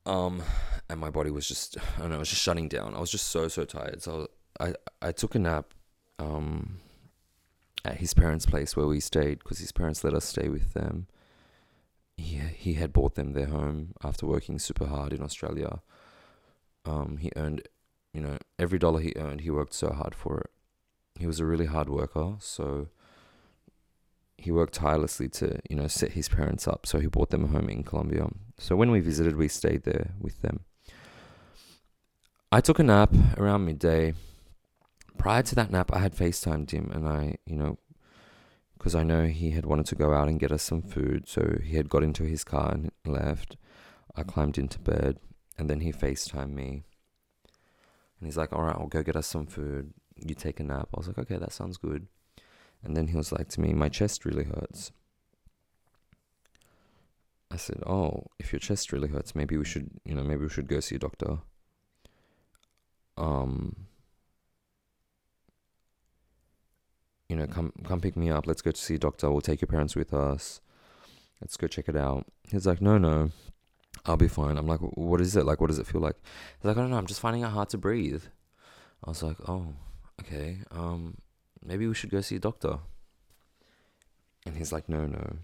Um, 0.09 0.41
and 0.89 0.99
my 0.99 1.11
body 1.11 1.29
was 1.29 1.47
just, 1.47 1.77
I 1.77 2.01
don't 2.01 2.09
know, 2.09 2.15
it 2.15 2.19
was 2.19 2.29
just 2.29 2.41
shutting 2.41 2.67
down. 2.67 2.95
I 2.95 2.99
was 2.99 3.11
just 3.11 3.27
so, 3.27 3.47
so 3.47 3.63
tired. 3.63 4.01
So 4.01 4.27
I, 4.59 4.73
I 5.03 5.11
took 5.11 5.35
a 5.35 5.39
nap, 5.39 5.73
um, 6.17 6.79
at 7.85 7.97
his 7.97 8.15
parents' 8.15 8.47
place 8.47 8.75
where 8.75 8.87
we 8.87 8.99
stayed 8.99 9.37
because 9.39 9.59
his 9.59 9.71
parents 9.71 10.03
let 10.03 10.15
us 10.15 10.25
stay 10.25 10.49
with 10.49 10.73
them. 10.73 11.05
He, 12.17 12.37
he 12.37 12.73
had 12.73 12.91
bought 12.91 13.13
them 13.13 13.33
their 13.33 13.45
home 13.45 13.93
after 14.03 14.25
working 14.25 14.57
super 14.57 14.87
hard 14.87 15.13
in 15.13 15.21
Australia. 15.21 15.79
Um, 16.85 17.17
he 17.17 17.31
earned, 17.35 17.67
you 18.11 18.21
know, 18.21 18.39
every 18.57 18.79
dollar 18.79 19.01
he 19.01 19.13
earned, 19.15 19.41
he 19.41 19.51
worked 19.51 19.75
so 19.75 19.91
hard 19.91 20.15
for 20.15 20.39
it. 20.39 20.49
He 21.19 21.27
was 21.27 21.39
a 21.39 21.45
really 21.45 21.67
hard 21.67 21.87
worker, 21.87 22.35
so 22.39 22.87
he 24.39 24.51
worked 24.51 24.73
tirelessly 24.73 25.27
to, 25.29 25.59
you 25.69 25.75
know, 25.75 25.87
set 25.87 26.11
his 26.11 26.29
parents 26.29 26.67
up. 26.67 26.85
So 26.85 26.99
he 26.99 27.07
bought 27.07 27.29
them 27.29 27.43
a 27.43 27.47
home 27.47 27.69
in 27.69 27.83
Colombia. 27.83 28.27
So 28.57 28.75
when 28.75 28.91
we 28.91 28.99
visited, 28.99 29.35
we 29.35 29.47
stayed 29.47 29.83
there 29.83 30.11
with 30.19 30.41
them. 30.41 30.61
I 32.51 32.61
took 32.61 32.79
a 32.79 32.83
nap 32.83 33.13
around 33.37 33.65
midday. 33.65 34.13
Prior 35.17 35.43
to 35.43 35.55
that 35.55 35.71
nap, 35.71 35.91
I 35.93 35.99
had 35.99 36.15
FaceTimed 36.15 36.71
him 36.71 36.89
and 36.93 37.07
I, 37.07 37.35
you 37.45 37.55
know, 37.55 37.77
because 38.77 38.95
I 38.95 39.03
know 39.03 39.27
he 39.27 39.51
had 39.51 39.65
wanted 39.65 39.85
to 39.87 39.95
go 39.95 40.13
out 40.13 40.29
and 40.29 40.39
get 40.39 40.51
us 40.51 40.63
some 40.63 40.81
food. 40.81 41.27
So 41.27 41.59
he 41.63 41.75
had 41.75 41.89
got 41.89 42.03
into 42.03 42.23
his 42.23 42.43
car 42.43 42.71
and 42.71 42.91
left. 43.05 43.57
I 44.15 44.23
climbed 44.23 44.57
into 44.57 44.79
bed 44.79 45.19
and 45.57 45.69
then 45.69 45.81
he 45.81 45.91
FaceTimed 45.91 46.53
me. 46.53 46.83
And 48.19 48.27
he's 48.27 48.37
like, 48.37 48.53
All 48.53 48.63
right, 48.63 48.75
I'll 48.75 48.87
go 48.87 49.03
get 49.03 49.15
us 49.15 49.27
some 49.27 49.45
food. 49.45 49.93
You 50.15 50.33
take 50.33 50.59
a 50.59 50.63
nap. 50.63 50.89
I 50.93 50.97
was 50.97 51.07
like, 51.07 51.19
Okay, 51.19 51.37
that 51.37 51.51
sounds 51.51 51.77
good. 51.77 52.07
And 52.83 52.95
then 52.95 53.07
he 53.07 53.17
was 53.17 53.31
like 53.31 53.49
to 53.49 53.61
me, 53.61 53.73
My 53.73 53.89
chest 53.89 54.25
really 54.25 54.45
hurts. 54.45 54.91
I 57.51 57.57
said, 57.57 57.81
Oh, 57.85 58.27
if 58.39 58.51
your 58.53 58.59
chest 58.59 58.91
really 58.91 59.09
hurts, 59.09 59.35
maybe 59.35 59.57
we 59.57 59.65
should, 59.65 59.89
you 60.05 60.15
know, 60.15 60.23
maybe 60.23 60.43
we 60.43 60.49
should 60.49 60.67
go 60.67 60.79
see 60.79 60.95
a 60.95 60.99
doctor. 60.99 61.39
Um, 63.17 63.75
you 67.27 67.35
know, 67.35 67.47
come 67.47 67.73
come 67.83 68.01
pick 68.01 68.15
me 68.15 68.29
up. 68.29 68.47
Let's 68.47 68.61
go 68.61 68.71
to 68.71 68.81
see 68.81 68.95
a 68.95 68.99
doctor. 68.99 69.29
We'll 69.29 69.41
take 69.41 69.61
your 69.61 69.67
parents 69.67 69.95
with 69.95 70.13
us. 70.13 70.61
Let's 71.41 71.57
go 71.57 71.67
check 71.67 71.87
it 71.87 71.95
out. 71.95 72.25
He's 72.49 72.67
like, 72.67 72.81
no, 72.81 72.97
no, 72.97 73.31
I'll 74.05 74.17
be 74.17 74.27
fine. 74.27 74.57
I'm 74.57 74.67
like, 74.67 74.79
what 74.81 75.21
is 75.21 75.35
it? 75.35 75.45
Like, 75.45 75.61
what 75.61 75.67
does 75.67 75.79
it 75.79 75.87
feel 75.87 76.01
like? 76.01 76.15
He's 76.59 76.65
like, 76.65 76.77
I 76.77 76.81
don't 76.81 76.89
know. 76.89 76.97
I'm 76.97 77.05
just 77.05 77.21
finding 77.21 77.43
it 77.43 77.49
hard 77.49 77.69
to 77.69 77.77
breathe. 77.77 78.23
I 79.03 79.09
was 79.09 79.23
like, 79.23 79.37
oh, 79.47 79.73
okay. 80.21 80.59
Um, 80.71 81.17
maybe 81.63 81.87
we 81.87 81.93
should 81.93 82.09
go 82.09 82.21
see 82.21 82.35
a 82.35 82.39
doctor. 82.39 82.79
And 84.45 84.57
he's 84.57 84.71
like, 84.71 84.89
no, 84.89 85.05
no, 85.05 85.37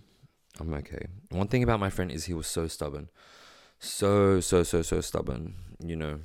I'm 0.60 0.74
okay. 0.76 1.08
One 1.30 1.48
thing 1.48 1.64
about 1.64 1.80
my 1.80 1.90
friend 1.90 2.12
is 2.12 2.26
he 2.26 2.34
was 2.34 2.48
so 2.48 2.68
stubborn. 2.68 3.10
So, 3.80 4.40
so, 4.40 4.64
so, 4.64 4.82
so 4.82 5.02
stubborn. 5.02 5.56
You 5.84 5.96
know, 5.96 6.20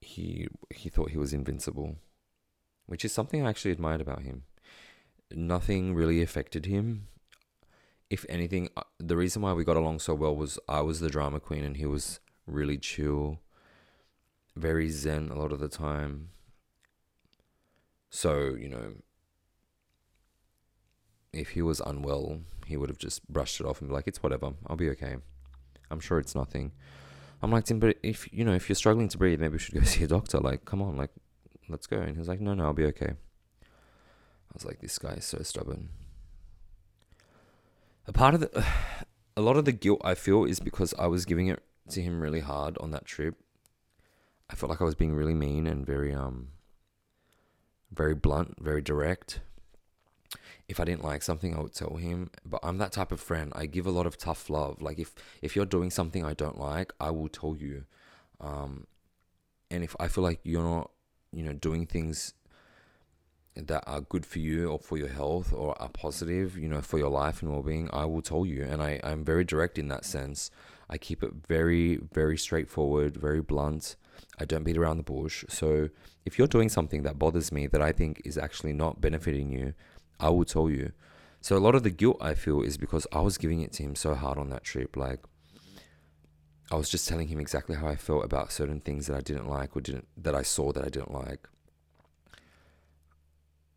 he 0.00 0.48
he 0.74 0.88
thought 0.88 1.10
he 1.10 1.18
was 1.18 1.32
invincible, 1.32 1.96
which 2.86 3.04
is 3.04 3.12
something 3.12 3.44
I 3.44 3.50
actually 3.50 3.72
admired 3.72 4.00
about 4.00 4.22
him. 4.22 4.44
Nothing 5.30 5.94
really 5.94 6.22
affected 6.22 6.66
him. 6.66 7.08
If 8.08 8.24
anything, 8.28 8.68
uh, 8.76 8.82
the 8.98 9.16
reason 9.16 9.42
why 9.42 9.52
we 9.52 9.64
got 9.64 9.76
along 9.76 9.98
so 9.98 10.14
well 10.14 10.36
was 10.36 10.58
I 10.68 10.80
was 10.82 11.00
the 11.00 11.10
drama 11.10 11.40
queen 11.40 11.64
and 11.64 11.76
he 11.76 11.86
was 11.86 12.20
really 12.46 12.78
chill, 12.78 13.40
very 14.54 14.90
zen 14.90 15.30
a 15.30 15.38
lot 15.38 15.50
of 15.50 15.58
the 15.58 15.68
time. 15.68 16.28
So, 18.10 18.54
you 18.54 18.68
know, 18.68 18.94
if 21.32 21.50
he 21.50 21.62
was 21.62 21.80
unwell, 21.80 22.40
he 22.66 22.76
would 22.76 22.88
have 22.88 22.98
just 22.98 23.28
brushed 23.28 23.60
it 23.60 23.66
off 23.66 23.80
and 23.80 23.90
be 23.90 23.94
like, 23.94 24.06
it's 24.06 24.22
whatever, 24.22 24.54
I'll 24.66 24.76
be 24.76 24.90
okay. 24.90 25.16
I'm 25.90 26.00
sure 26.00 26.18
it's 26.18 26.34
nothing. 26.34 26.72
I'm 27.42 27.52
like, 27.52 27.64
Tim, 27.64 27.78
but 27.78 27.98
if 28.02 28.32
you 28.32 28.44
know, 28.44 28.54
if 28.54 28.68
you're 28.68 28.76
struggling 28.76 29.08
to 29.08 29.18
breathe, 29.18 29.40
maybe 29.40 29.52
we 29.52 29.58
should 29.58 29.74
go 29.74 29.80
see 29.84 30.04
a 30.04 30.08
doctor. 30.08 30.38
Like, 30.38 30.64
come 30.64 30.82
on, 30.82 30.96
like, 30.96 31.10
let's 31.68 31.86
go. 31.86 31.98
And 31.98 32.16
he's 32.16 32.28
like, 32.28 32.40
no, 32.40 32.54
no, 32.54 32.64
I'll 32.64 32.72
be 32.72 32.86
okay. 32.86 33.12
I 33.62 34.54
was 34.54 34.64
like, 34.64 34.80
this 34.80 34.98
guy 34.98 35.14
is 35.14 35.24
so 35.24 35.38
stubborn. 35.42 35.90
A 38.06 38.12
part 38.12 38.34
of 38.34 38.40
the, 38.40 38.64
a 39.36 39.42
lot 39.42 39.56
of 39.56 39.64
the 39.64 39.72
guilt 39.72 40.00
I 40.04 40.14
feel 40.14 40.44
is 40.44 40.60
because 40.60 40.94
I 40.98 41.06
was 41.06 41.24
giving 41.24 41.48
it 41.48 41.62
to 41.90 42.02
him 42.02 42.20
really 42.20 42.40
hard 42.40 42.78
on 42.78 42.90
that 42.92 43.04
trip. 43.04 43.34
I 44.48 44.54
felt 44.54 44.70
like 44.70 44.80
I 44.80 44.84
was 44.84 44.94
being 44.94 45.14
really 45.14 45.34
mean 45.34 45.66
and 45.66 45.84
very 45.84 46.14
um, 46.14 46.48
very 47.92 48.14
blunt, 48.14 48.56
very 48.60 48.82
direct 48.82 49.40
if 50.68 50.80
I 50.80 50.84
didn't 50.84 51.04
like 51.04 51.22
something, 51.22 51.54
I 51.54 51.60
would 51.60 51.74
tell 51.74 51.96
him. 51.96 52.30
But 52.44 52.60
I'm 52.62 52.78
that 52.78 52.92
type 52.92 53.12
of 53.12 53.20
friend. 53.20 53.52
I 53.54 53.66
give 53.66 53.86
a 53.86 53.90
lot 53.90 54.06
of 54.06 54.16
tough 54.16 54.50
love. 54.50 54.82
Like 54.82 54.98
if 54.98 55.14
if 55.42 55.54
you're 55.54 55.66
doing 55.66 55.90
something 55.90 56.24
I 56.24 56.34
don't 56.34 56.58
like, 56.58 56.92
I 57.00 57.10
will 57.10 57.28
tell 57.28 57.56
you. 57.56 57.84
Um, 58.40 58.86
and 59.70 59.84
if 59.84 59.94
I 60.00 60.08
feel 60.08 60.24
like 60.24 60.40
you're 60.42 60.62
not, 60.62 60.90
you 61.32 61.42
know, 61.42 61.52
doing 61.52 61.86
things 61.86 62.34
that 63.54 63.82
are 63.86 64.02
good 64.02 64.26
for 64.26 64.38
you 64.38 64.68
or 64.68 64.78
for 64.78 64.98
your 64.98 65.08
health 65.08 65.52
or 65.52 65.80
are 65.80 65.88
positive, 65.88 66.58
you 66.58 66.68
know, 66.68 66.82
for 66.82 66.98
your 66.98 67.08
life 67.08 67.40
and 67.40 67.50
well-being, 67.50 67.88
I 67.92 68.04
will 68.04 68.20
tell 68.20 68.44
you. 68.44 68.64
And 68.64 68.82
I 68.82 69.00
I'm 69.04 69.24
very 69.24 69.44
direct 69.44 69.78
in 69.78 69.88
that 69.88 70.04
sense. 70.04 70.50
I 70.90 70.98
keep 70.98 71.22
it 71.22 71.32
very 71.46 71.96
very 71.96 72.36
straightforward, 72.36 73.16
very 73.16 73.40
blunt. 73.40 73.96
I 74.38 74.44
don't 74.44 74.64
beat 74.64 74.76
around 74.76 74.98
the 74.98 75.02
bush. 75.02 75.44
So 75.48 75.88
if 76.24 76.38
you're 76.38 76.46
doing 76.46 76.68
something 76.68 77.02
that 77.02 77.18
bothers 77.18 77.52
me 77.52 77.66
that 77.68 77.82
I 77.82 77.92
think 77.92 78.22
is 78.24 78.38
actually 78.38 78.72
not 78.72 79.00
benefiting 79.00 79.50
you, 79.50 79.74
I 80.18 80.30
will 80.30 80.44
tell 80.44 80.70
you. 80.70 80.92
So 81.40 81.56
a 81.56 81.58
lot 81.58 81.74
of 81.74 81.82
the 81.82 81.90
guilt 81.90 82.18
I 82.20 82.34
feel 82.34 82.62
is 82.62 82.76
because 82.76 83.06
I 83.12 83.20
was 83.20 83.38
giving 83.38 83.60
it 83.60 83.72
to 83.74 83.82
him 83.82 83.94
so 83.94 84.14
hard 84.14 84.38
on 84.38 84.50
that 84.50 84.64
trip. 84.64 84.96
Like 84.96 85.20
I 86.70 86.74
was 86.74 86.88
just 86.88 87.08
telling 87.08 87.28
him 87.28 87.38
exactly 87.38 87.76
how 87.76 87.86
I 87.86 87.96
felt 87.96 88.24
about 88.24 88.50
certain 88.50 88.80
things 88.80 89.06
that 89.06 89.16
I 89.16 89.20
didn't 89.20 89.48
like 89.48 89.76
or 89.76 89.80
didn't 89.80 90.08
that 90.16 90.34
I 90.34 90.42
saw 90.42 90.72
that 90.72 90.84
I 90.84 90.88
didn't 90.88 91.12
like. 91.12 91.48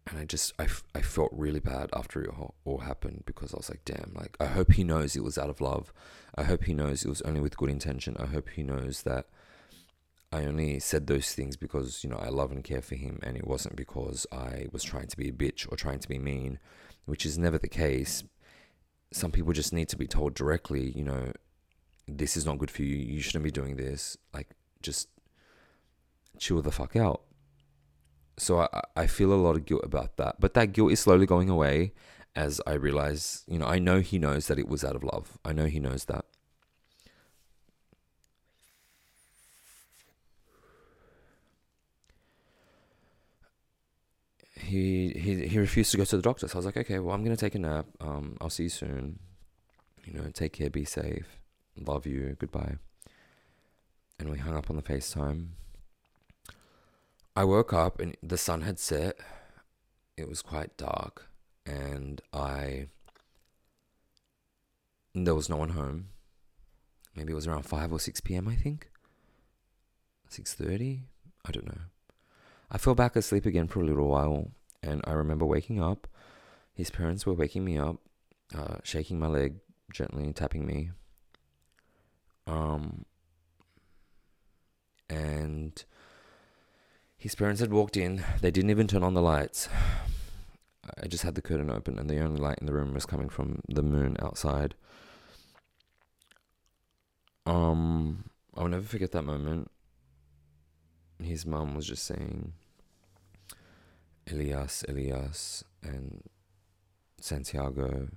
And 0.09 0.17
I 0.17 0.25
just 0.25 0.53
I, 0.57 0.67
I 0.95 1.01
felt 1.01 1.29
really 1.31 1.59
bad 1.59 1.91
after 1.93 2.23
it 2.23 2.31
all, 2.65 2.79
happened 2.79 3.23
because 3.25 3.53
I 3.53 3.57
was 3.57 3.69
like, 3.69 3.85
damn, 3.85 4.13
like 4.15 4.35
I 4.39 4.45
hope 4.45 4.71
he 4.71 4.83
knows 4.83 5.15
it 5.15 5.23
was 5.23 5.37
out 5.37 5.49
of 5.49 5.61
love. 5.61 5.93
I 6.33 6.43
hope 6.43 6.63
he 6.63 6.73
knows 6.73 7.03
it 7.03 7.09
was 7.09 7.21
only 7.21 7.41
with 7.41 7.57
good 7.57 7.69
intention. 7.69 8.15
I 8.17 8.25
hope 8.25 8.49
he 8.49 8.63
knows 8.63 9.03
that 9.03 9.27
I 10.31 10.45
only 10.45 10.79
said 10.79 11.07
those 11.07 11.33
things 11.33 11.57
because, 11.57 12.03
you 12.03 12.09
know, 12.09 12.17
I 12.17 12.29
love 12.29 12.51
and 12.51 12.63
care 12.63 12.81
for 12.81 12.95
him 12.95 13.19
and 13.23 13.35
it 13.35 13.47
wasn't 13.47 13.75
because 13.75 14.27
I 14.31 14.67
was 14.71 14.83
trying 14.83 15.07
to 15.07 15.17
be 15.17 15.29
a 15.29 15.33
bitch 15.33 15.71
or 15.71 15.75
trying 15.75 15.99
to 15.99 16.07
be 16.07 16.19
mean, 16.19 16.59
which 17.05 17.25
is 17.25 17.37
never 17.37 17.57
the 17.57 17.67
case. 17.67 18.23
Some 19.11 19.31
people 19.31 19.53
just 19.53 19.73
need 19.73 19.89
to 19.89 19.97
be 19.97 20.05
told 20.07 20.35
directly, 20.35 20.91
you 20.91 21.03
know, 21.03 21.31
this 22.07 22.37
is 22.37 22.45
not 22.45 22.59
good 22.59 22.69
for 22.69 22.83
you. 22.83 22.95
You 22.95 23.21
shouldn't 23.21 23.43
be 23.43 23.51
doing 23.51 23.75
this. 23.75 24.17
Like, 24.33 24.49
just 24.83 25.09
chill 26.37 26.61
the 26.61 26.71
fuck 26.71 26.95
out. 26.95 27.21
So 28.37 28.59
I, 28.59 28.81
I 28.95 29.07
feel 29.07 29.33
a 29.33 29.35
lot 29.35 29.55
of 29.55 29.65
guilt 29.65 29.81
about 29.83 30.17
that. 30.17 30.39
But 30.39 30.53
that 30.53 30.73
guilt 30.73 30.91
is 30.91 30.99
slowly 30.99 31.25
going 31.25 31.49
away 31.49 31.93
as 32.35 32.61
I 32.65 32.73
realize, 32.73 33.43
you 33.47 33.59
know, 33.59 33.65
I 33.65 33.79
know 33.79 33.99
he 33.99 34.19
knows 34.19 34.47
that 34.47 34.59
it 34.59 34.67
was 34.67 34.83
out 34.83 34.95
of 34.95 35.03
love. 35.03 35.37
I 35.43 35.53
know 35.53 35.65
he 35.65 35.79
knows 35.79 36.05
that. 36.05 36.25
He 44.69 45.11
he 45.15 45.47
he 45.47 45.59
refused 45.59 45.91
to 45.91 45.97
go 45.97 46.05
to 46.05 46.15
the 46.15 46.21
doctor. 46.21 46.47
So 46.47 46.55
I 46.55 46.59
was 46.59 46.65
like, 46.65 46.77
okay, 46.77 46.99
well, 46.99 47.13
I'm 47.15 47.23
gonna 47.23 47.35
take 47.35 47.55
a 47.55 47.59
nap. 47.59 47.87
Um, 47.99 48.37
I'll 48.39 48.49
see 48.49 48.63
you 48.63 48.69
soon. 48.69 49.19
You 50.05 50.13
know, 50.13 50.29
take 50.33 50.53
care, 50.53 50.69
be 50.69 50.85
safe, 50.85 51.39
love 51.75 52.05
you, 52.05 52.35
goodbye. 52.39 52.75
And 54.17 54.29
we 54.29 54.37
hung 54.37 54.55
up 54.55 54.69
on 54.69 54.75
the 54.75 54.81
FaceTime. 54.81 55.49
I 57.35 57.43
woke 57.43 57.73
up 57.73 57.99
and 57.99 58.17
the 58.23 58.37
sun 58.37 58.61
had 58.61 58.79
set. 58.79 59.17
It 60.17 60.27
was 60.27 60.41
quite 60.41 60.75
dark, 60.77 61.27
and 61.65 62.21
I 62.33 62.87
there 65.15 65.35
was 65.35 65.49
no 65.49 65.57
one 65.57 65.69
home. 65.69 66.09
Maybe 67.15 67.31
it 67.31 67.35
was 67.35 67.47
around 67.47 67.63
five 67.63 67.91
or 67.91 67.99
six 67.99 68.21
p.m. 68.21 68.47
I 68.47 68.55
think. 68.55 68.89
Six 70.27 70.53
thirty. 70.53 71.03
I 71.45 71.51
don't 71.51 71.67
know. 71.67 71.81
I 72.71 72.77
fell 72.77 72.95
back 72.95 73.15
asleep 73.15 73.45
again 73.45 73.67
for 73.67 73.81
a 73.81 73.85
little 73.85 74.07
while, 74.07 74.51
and 74.81 75.01
I 75.05 75.11
remember 75.11 75.45
waking 75.45 75.81
up. 75.81 76.07
His 76.73 76.89
parents 76.89 77.25
were 77.25 77.33
waking 77.33 77.65
me 77.65 77.77
up, 77.77 77.97
uh, 78.55 78.77
shaking 78.83 79.19
my 79.19 79.27
leg 79.27 79.55
gently, 79.91 80.31
tapping 80.33 80.65
me. 80.65 80.91
Um, 82.47 83.05
and 85.09 85.83
His 87.17 87.35
parents 87.35 87.59
had 87.59 87.71
walked 87.71 87.97
in. 87.97 88.23
They 88.41 88.51
didn't 88.51 88.69
even 88.69 88.87
turn 88.87 89.03
on 89.03 89.13
the 89.13 89.21
lights. 89.21 89.67
I 91.01 91.07
just 91.07 91.23
had 91.23 91.35
the 91.35 91.41
curtain 91.41 91.69
open, 91.69 91.99
and 91.99 92.09
the 92.09 92.19
only 92.19 92.39
light 92.39 92.59
in 92.59 92.65
the 92.65 92.73
room 92.73 92.93
was 92.93 93.05
coming 93.05 93.29
from 93.29 93.61
the 93.67 93.83
moon 93.83 94.15
outside. 94.19 94.75
Um, 97.45 98.29
I'll 98.55 98.67
never 98.67 98.85
forget 98.85 99.11
that 99.11 99.23
moment. 99.23 99.69
His 101.21 101.45
mum 101.45 101.75
was 101.75 101.85
just 101.85 102.05
saying, 102.05 102.53
Elias, 104.31 104.83
Elias, 104.87 105.63
and 105.81 106.23
Santiago, 107.19 108.09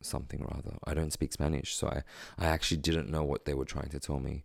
something 0.00 0.42
rather. 0.42 0.76
I 0.84 0.94
don't 0.94 1.12
speak 1.12 1.32
Spanish, 1.32 1.74
so 1.74 1.88
I, 1.88 2.02
I 2.38 2.46
actually 2.46 2.78
didn't 2.78 3.10
know 3.10 3.24
what 3.24 3.44
they 3.44 3.54
were 3.54 3.64
trying 3.64 3.90
to 3.90 4.00
tell 4.00 4.20
me. 4.20 4.44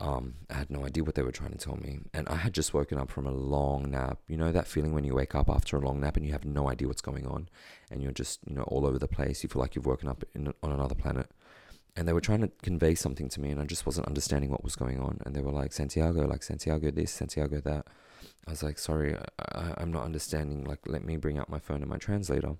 Um, 0.00 0.34
I 0.48 0.54
had 0.54 0.70
no 0.70 0.84
idea 0.84 1.02
what 1.02 1.16
they 1.16 1.22
were 1.22 1.32
trying 1.32 1.50
to 1.50 1.58
tell 1.58 1.76
me. 1.76 1.98
And 2.14 2.28
I 2.28 2.36
had 2.36 2.52
just 2.52 2.72
woken 2.72 2.98
up 2.98 3.10
from 3.10 3.26
a 3.26 3.32
long 3.32 3.90
nap. 3.90 4.20
You 4.28 4.36
know 4.36 4.52
that 4.52 4.68
feeling 4.68 4.92
when 4.92 5.04
you 5.04 5.14
wake 5.14 5.34
up 5.34 5.48
after 5.48 5.76
a 5.76 5.80
long 5.80 6.00
nap 6.00 6.16
and 6.16 6.24
you 6.24 6.32
have 6.32 6.44
no 6.44 6.70
idea 6.70 6.86
what's 6.86 7.00
going 7.00 7.26
on 7.26 7.48
and 7.90 8.00
you're 8.00 8.12
just, 8.12 8.40
you 8.46 8.54
know, 8.54 8.62
all 8.62 8.86
over 8.86 8.98
the 8.98 9.08
place. 9.08 9.42
You 9.42 9.48
feel 9.48 9.60
like 9.60 9.74
you've 9.74 9.86
woken 9.86 10.08
up 10.08 10.22
in, 10.34 10.54
on 10.62 10.72
another 10.72 10.94
planet. 10.94 11.30
And 11.96 12.06
they 12.06 12.12
were 12.12 12.20
trying 12.20 12.42
to 12.42 12.50
convey 12.62 12.94
something 12.94 13.28
to 13.28 13.40
me 13.40 13.50
and 13.50 13.60
I 13.60 13.64
just 13.64 13.86
wasn't 13.86 14.06
understanding 14.06 14.50
what 14.50 14.62
was 14.62 14.76
going 14.76 15.00
on. 15.00 15.18
And 15.26 15.34
they 15.34 15.40
were 15.40 15.50
like, 15.50 15.72
Santiago, 15.72 16.26
like 16.26 16.44
Santiago 16.44 16.92
this, 16.92 17.10
Santiago 17.10 17.60
that. 17.62 17.88
I 18.46 18.50
was 18.50 18.62
like, 18.62 18.78
sorry, 18.78 19.16
I, 19.52 19.74
I'm 19.76 19.92
not 19.92 20.04
understanding. 20.04 20.64
Like, 20.64 20.80
let 20.86 21.04
me 21.04 21.16
bring 21.16 21.38
out 21.38 21.50
my 21.50 21.58
phone 21.58 21.82
and 21.82 21.90
my 21.90 21.98
translator. 21.98 22.56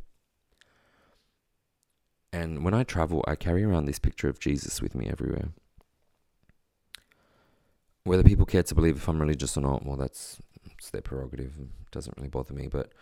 And 2.33 2.65
when 2.65 2.75
I 2.75 2.85
travel, 2.85 3.25
I 3.27 3.37
carry 3.37 3.65
around 3.65 3.87
this 3.87 3.99
picture 3.99 4.29
of 4.29 4.39
Jesus 4.39 4.83
with 4.83 4.95
me 4.95 5.09
everywhere. 5.09 5.49
Whether 8.05 8.23
people 8.23 8.47
care 8.47 8.63
to 8.63 8.75
believe 8.75 8.97
if 8.97 9.09
I'm 9.09 9.21
religious 9.21 9.57
or 9.57 9.63
not, 9.63 9.85
well, 9.85 9.97
that's 9.97 10.39
it's 10.79 10.91
their 10.91 11.03
prerogative. 11.03 11.55
It 11.59 11.91
doesn't 11.91 12.17
really 12.17 12.29
bother 12.29 12.55
me. 12.55 12.69
But 12.69 12.93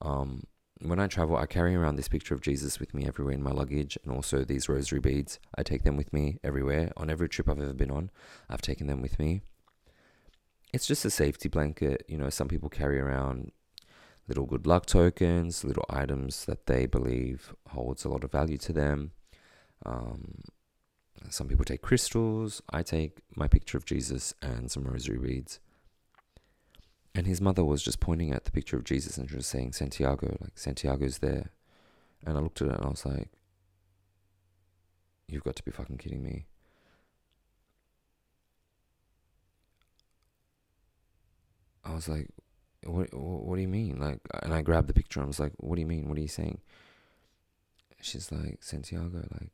um, 0.00 0.44
when 0.80 1.00
I 1.00 1.06
travel, 1.08 1.36
I 1.36 1.46
carry 1.46 1.74
around 1.74 1.96
this 1.96 2.08
picture 2.08 2.34
of 2.34 2.40
Jesus 2.40 2.78
with 2.78 2.94
me 2.94 3.06
everywhere 3.06 3.34
in 3.34 3.42
my 3.42 3.50
luggage, 3.50 3.98
and 4.04 4.14
also 4.14 4.44
these 4.44 4.68
rosary 4.68 5.00
beads. 5.00 5.38
I 5.56 5.62
take 5.62 5.82
them 5.82 5.96
with 5.96 6.12
me 6.12 6.38
everywhere. 6.44 6.92
On 6.96 7.10
every 7.10 7.28
trip 7.28 7.48
I've 7.48 7.60
ever 7.60 7.72
been 7.72 7.90
on, 7.90 8.10
I've 8.48 8.62
taken 8.62 8.86
them 8.86 9.02
with 9.02 9.18
me. 9.18 9.42
It's 10.72 10.86
just 10.86 11.04
a 11.04 11.10
safety 11.10 11.48
blanket. 11.48 12.04
You 12.08 12.18
know, 12.18 12.30
some 12.30 12.48
people 12.48 12.68
carry 12.68 12.98
around 13.00 13.52
little 14.28 14.46
good 14.46 14.66
luck 14.66 14.86
tokens, 14.86 15.64
little 15.64 15.86
items 15.88 16.44
that 16.44 16.66
they 16.66 16.86
believe 16.86 17.54
holds 17.68 18.04
a 18.04 18.08
lot 18.08 18.24
of 18.24 18.32
value 18.32 18.58
to 18.58 18.72
them. 18.72 19.12
Um, 19.86 20.42
some 21.30 21.48
people 21.48 21.64
take 21.64 21.82
crystals. 21.82 22.62
I 22.70 22.82
take 22.82 23.18
my 23.34 23.48
picture 23.48 23.78
of 23.78 23.84
Jesus 23.84 24.34
and 24.42 24.70
some 24.70 24.84
rosary 24.84 25.18
beads. 25.18 25.60
And 27.14 27.26
his 27.26 27.40
mother 27.40 27.64
was 27.64 27.82
just 27.82 28.00
pointing 28.00 28.32
at 28.32 28.44
the 28.44 28.50
picture 28.50 28.76
of 28.76 28.84
Jesus 28.84 29.16
and 29.16 29.28
she 29.28 29.36
was 29.36 29.46
saying, 29.46 29.72
Santiago, 29.72 30.36
like 30.40 30.56
Santiago's 30.56 31.18
there. 31.18 31.50
And 32.24 32.36
I 32.36 32.40
looked 32.40 32.60
at 32.62 32.68
it 32.68 32.74
and 32.74 32.84
I 32.84 32.88
was 32.88 33.06
like, 33.06 33.28
You've 35.30 35.44
got 35.44 35.56
to 35.56 35.62
be 35.62 35.70
fucking 35.70 35.98
kidding 35.98 36.22
me. 36.22 36.46
I 41.88 41.94
was 41.94 42.08
like, 42.08 42.28
what, 42.84 43.12
what 43.14 43.56
do 43.56 43.62
you 43.62 43.68
mean? 43.68 43.98
Like, 43.98 44.20
and 44.42 44.52
I 44.52 44.62
grabbed 44.62 44.88
the 44.88 44.94
picture 44.94 45.20
and 45.20 45.26
I 45.26 45.28
was 45.28 45.40
like, 45.40 45.52
what 45.56 45.76
do 45.76 45.80
you 45.80 45.86
mean? 45.86 46.08
What 46.08 46.18
are 46.18 46.22
you 46.22 46.28
saying? 46.28 46.60
She's 48.00 48.30
like, 48.30 48.58
Santiago, 48.60 49.26
like, 49.32 49.50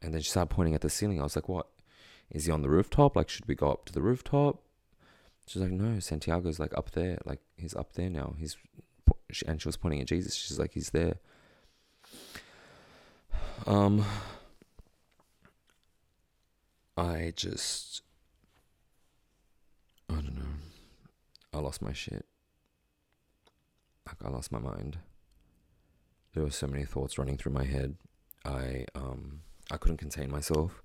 and 0.00 0.14
then 0.14 0.20
she 0.20 0.30
started 0.30 0.54
pointing 0.54 0.74
at 0.74 0.80
the 0.80 0.90
ceiling. 0.90 1.20
I 1.20 1.24
was 1.24 1.36
like, 1.36 1.48
what? 1.48 1.66
Is 2.30 2.46
he 2.46 2.52
on 2.52 2.62
the 2.62 2.68
rooftop? 2.68 3.16
Like, 3.16 3.28
should 3.28 3.48
we 3.48 3.54
go 3.54 3.70
up 3.72 3.86
to 3.86 3.92
the 3.92 4.02
rooftop? 4.02 4.62
She's 5.46 5.60
like, 5.60 5.72
no, 5.72 5.98
Santiago's 5.98 6.60
like 6.60 6.76
up 6.76 6.92
there. 6.92 7.18
Like, 7.24 7.40
he's 7.56 7.74
up 7.74 7.94
there 7.94 8.10
now. 8.10 8.34
He's, 8.38 8.56
and 9.46 9.60
she 9.60 9.68
was 9.68 9.76
pointing 9.76 10.00
at 10.00 10.06
Jesus. 10.06 10.34
She's 10.34 10.58
like, 10.58 10.72
he's 10.72 10.90
there. 10.90 11.16
Um, 13.66 14.04
I 16.96 17.32
just, 17.36 18.02
I 20.08 20.14
don't 20.14 20.36
know. 20.36 20.58
I 21.58 21.60
lost 21.60 21.82
my 21.82 21.92
shit. 21.92 22.24
Like 24.06 24.16
I 24.24 24.28
lost 24.28 24.52
my 24.52 24.60
mind. 24.60 24.98
There 26.32 26.44
were 26.44 26.52
so 26.52 26.68
many 26.68 26.84
thoughts 26.84 27.18
running 27.18 27.36
through 27.36 27.52
my 27.52 27.64
head. 27.64 27.96
I 28.44 28.86
um 28.94 29.40
I 29.68 29.76
couldn't 29.76 29.96
contain 29.98 30.30
myself. 30.30 30.82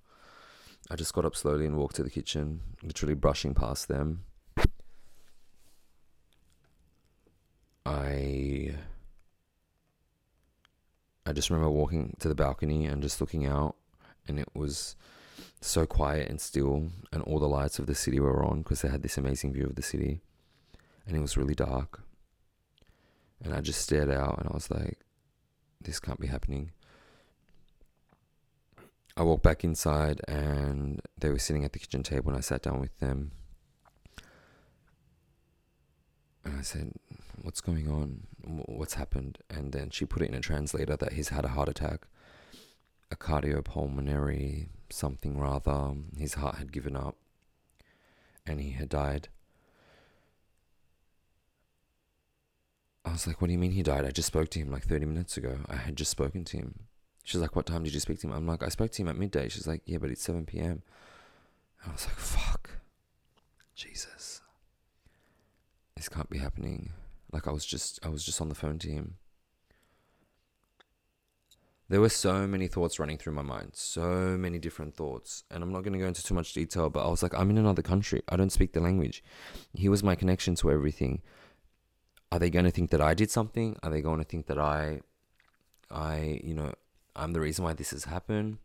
I 0.89 0.95
just 0.95 1.13
got 1.13 1.25
up 1.25 1.36
slowly 1.36 1.67
and 1.67 1.77
walked 1.77 1.95
to 1.97 2.03
the 2.03 2.09
kitchen, 2.09 2.62
literally 2.81 3.13
brushing 3.13 3.53
past 3.53 3.88
them. 3.88 4.23
I 7.86 8.75
I 11.23 11.33
just 11.33 11.51
remember 11.51 11.69
walking 11.69 12.15
to 12.19 12.27
the 12.27 12.36
balcony 12.36 12.88
and 12.88 13.03
just 13.03 13.21
looking 13.21 13.45
out 13.45 13.75
and 14.27 14.39
it 14.39 14.49
was 14.55 14.95
so 15.62 15.86
quiet 15.86 16.29
and 16.29 16.41
still 16.41 16.89
and 17.12 17.21
all 17.21 17.38
the 17.38 17.47
lights 17.47 17.77
of 17.77 17.86
the 17.86 17.93
city 17.93 18.19
were 18.19 18.43
on 18.43 18.63
because 18.63 18.81
they 18.81 18.89
had 18.89 19.03
this 19.03 19.19
amazing 19.19 19.53
view 19.53 19.65
of 19.65 19.75
the 19.75 19.83
city 19.83 20.21
and 21.06 21.16
it 21.16 21.20
was 21.20 21.38
really 21.38 21.56
dark 21.56 22.04
and 23.44 23.54
I 23.54 23.62
just 23.62 23.82
stared 23.82 24.10
out 24.10 24.39
and 24.39 24.48
I 24.50 24.54
was 24.54 24.72
like, 24.72 25.00
this 25.82 26.00
can't 26.00 26.20
be 26.20 26.28
happening. 26.28 26.72
I 29.18 29.24
walked 29.24 29.44
back 29.44 29.63
inside 29.63 30.22
and 30.28 31.02
they 31.18 31.30
were 31.30 31.39
sitting 31.39 31.66
at 31.66 31.74
the 31.74 31.80
kitchen 31.80 32.04
table 32.04 32.30
and 32.30 32.38
I 32.38 32.42
sat 32.42 32.62
down 32.62 32.80
with 32.80 32.98
them. 33.00 33.32
And 36.46 36.58
I 36.58 36.62
said, 36.62 36.94
What's 37.42 37.62
going 37.62 37.89
on? 37.89 38.28
What's 38.66 38.94
happened? 38.94 39.39
And 39.50 39.72
then 39.74 39.89
she 39.89 40.06
put 40.06 40.22
it 40.22 40.30
in 40.30 40.36
a 40.36 40.39
translator 40.39 40.96
that 40.96 41.13
he's 41.13 41.30
had 41.30 41.46
a 41.46 41.50
heart 41.50 41.70
attack, 41.70 42.08
a 43.12 43.16
cardiopulmonary 43.16 44.70
something 44.89 45.38
rather. 45.38 45.94
His 46.18 46.36
heart 46.36 46.56
had 46.56 46.72
given 46.72 46.96
up 46.96 47.18
and 48.46 48.62
he 48.62 48.72
had 48.72 48.89
died. 48.89 49.28
I 53.06 53.12
was 53.12 53.28
like, 53.28 53.42
what 53.42 53.48
do 53.48 53.54
you 53.54 53.60
mean 53.60 53.72
he 53.72 53.84
died? 53.84 54.06
I 54.06 54.12
just 54.12 54.28
spoke 54.28 54.50
to 54.50 54.60
him 54.60 54.72
like 54.72 54.86
30 54.86 55.06
minutes 55.06 55.36
ago. 55.38 55.58
I 55.68 55.76
had 55.76 55.96
just 55.96 56.12
spoken 56.12 56.46
to 56.46 56.58
him. 56.58 56.88
She's 57.24 57.42
like, 57.42 57.56
what 57.56 57.66
time 57.66 57.84
did 57.84 57.94
you 57.94 58.00
speak 58.00 58.20
to 58.20 58.28
him? 58.28 58.34
I'm 58.34 58.48
like, 58.48 58.63
I 58.63 58.70
spoke 58.70 58.92
to 58.92 59.02
him 59.02 59.10
at 59.10 59.18
midday. 59.18 59.50
She's 59.50 59.68
like, 59.68 59.82
yeah, 59.86 59.98
but 59.98 60.10
it's 60.10 60.24
7 60.24 60.46
p.m. 60.46 60.82
I 61.86 61.92
was 61.92 62.06
like, 62.06 62.18
fuck. 62.18 62.70
Jesus. 63.76 64.42
This 65.96 66.10
can't 66.10 66.30
be 66.30 66.38
happening. 66.38 66.92
Like 67.32 67.48
I 67.48 67.52
was 67.52 67.66
just 67.66 68.00
I 68.06 68.10
was 68.10 68.24
just 68.24 68.39
on 68.42 68.50
the 68.50 68.56
phone 68.56 68.80
to 68.80 68.89
him. 68.89 69.16
There 71.89 72.02
were 72.02 72.10
so 72.10 72.48
many 72.48 72.68
thoughts 72.68 72.98
running 73.00 73.18
through 73.18 73.34
my 73.34 73.42
mind, 73.42 73.72
so 73.74 74.38
many 74.38 74.58
different 74.58 74.96
thoughts. 74.96 75.44
And 75.52 75.62
I'm 75.62 75.72
not 75.72 75.84
going 75.84 75.94
to 75.94 76.00
go 76.00 76.08
into 76.08 76.24
too 76.24 76.34
much 76.34 76.54
detail, 76.54 76.89
but 76.89 77.06
I 77.06 77.10
was 77.10 77.22
like, 77.22 77.34
I'm 77.34 77.50
in 77.50 77.58
another 77.58 77.82
country. 77.82 78.22
I 78.30 78.36
don't 78.36 78.52
speak 78.52 78.74
the 78.74 78.80
language. 78.80 79.24
He 79.74 79.89
was 79.89 80.02
my 80.02 80.16
connection 80.16 80.56
to 80.56 80.72
everything 80.72 81.22
are 82.34 82.39
they 82.39 82.50
going 82.50 82.65
to 82.65 82.72
think 82.72 82.89
that 82.89 83.00
I 83.00 83.13
did 83.13 83.30
something? 83.30 83.78
Are 83.84 83.91
they 83.91 84.02
going 84.02 84.17
to 84.17 84.26
think 84.26 84.48
that 84.48 84.58
I, 84.58 85.02
I, 85.91 86.41
you 86.43 86.56
know, 86.56 86.74
I'm 87.15 87.32
the 87.34 87.39
reason 87.39 87.63
why 87.63 87.74
this 87.74 87.91
has 87.91 88.06
happened? 88.06 88.58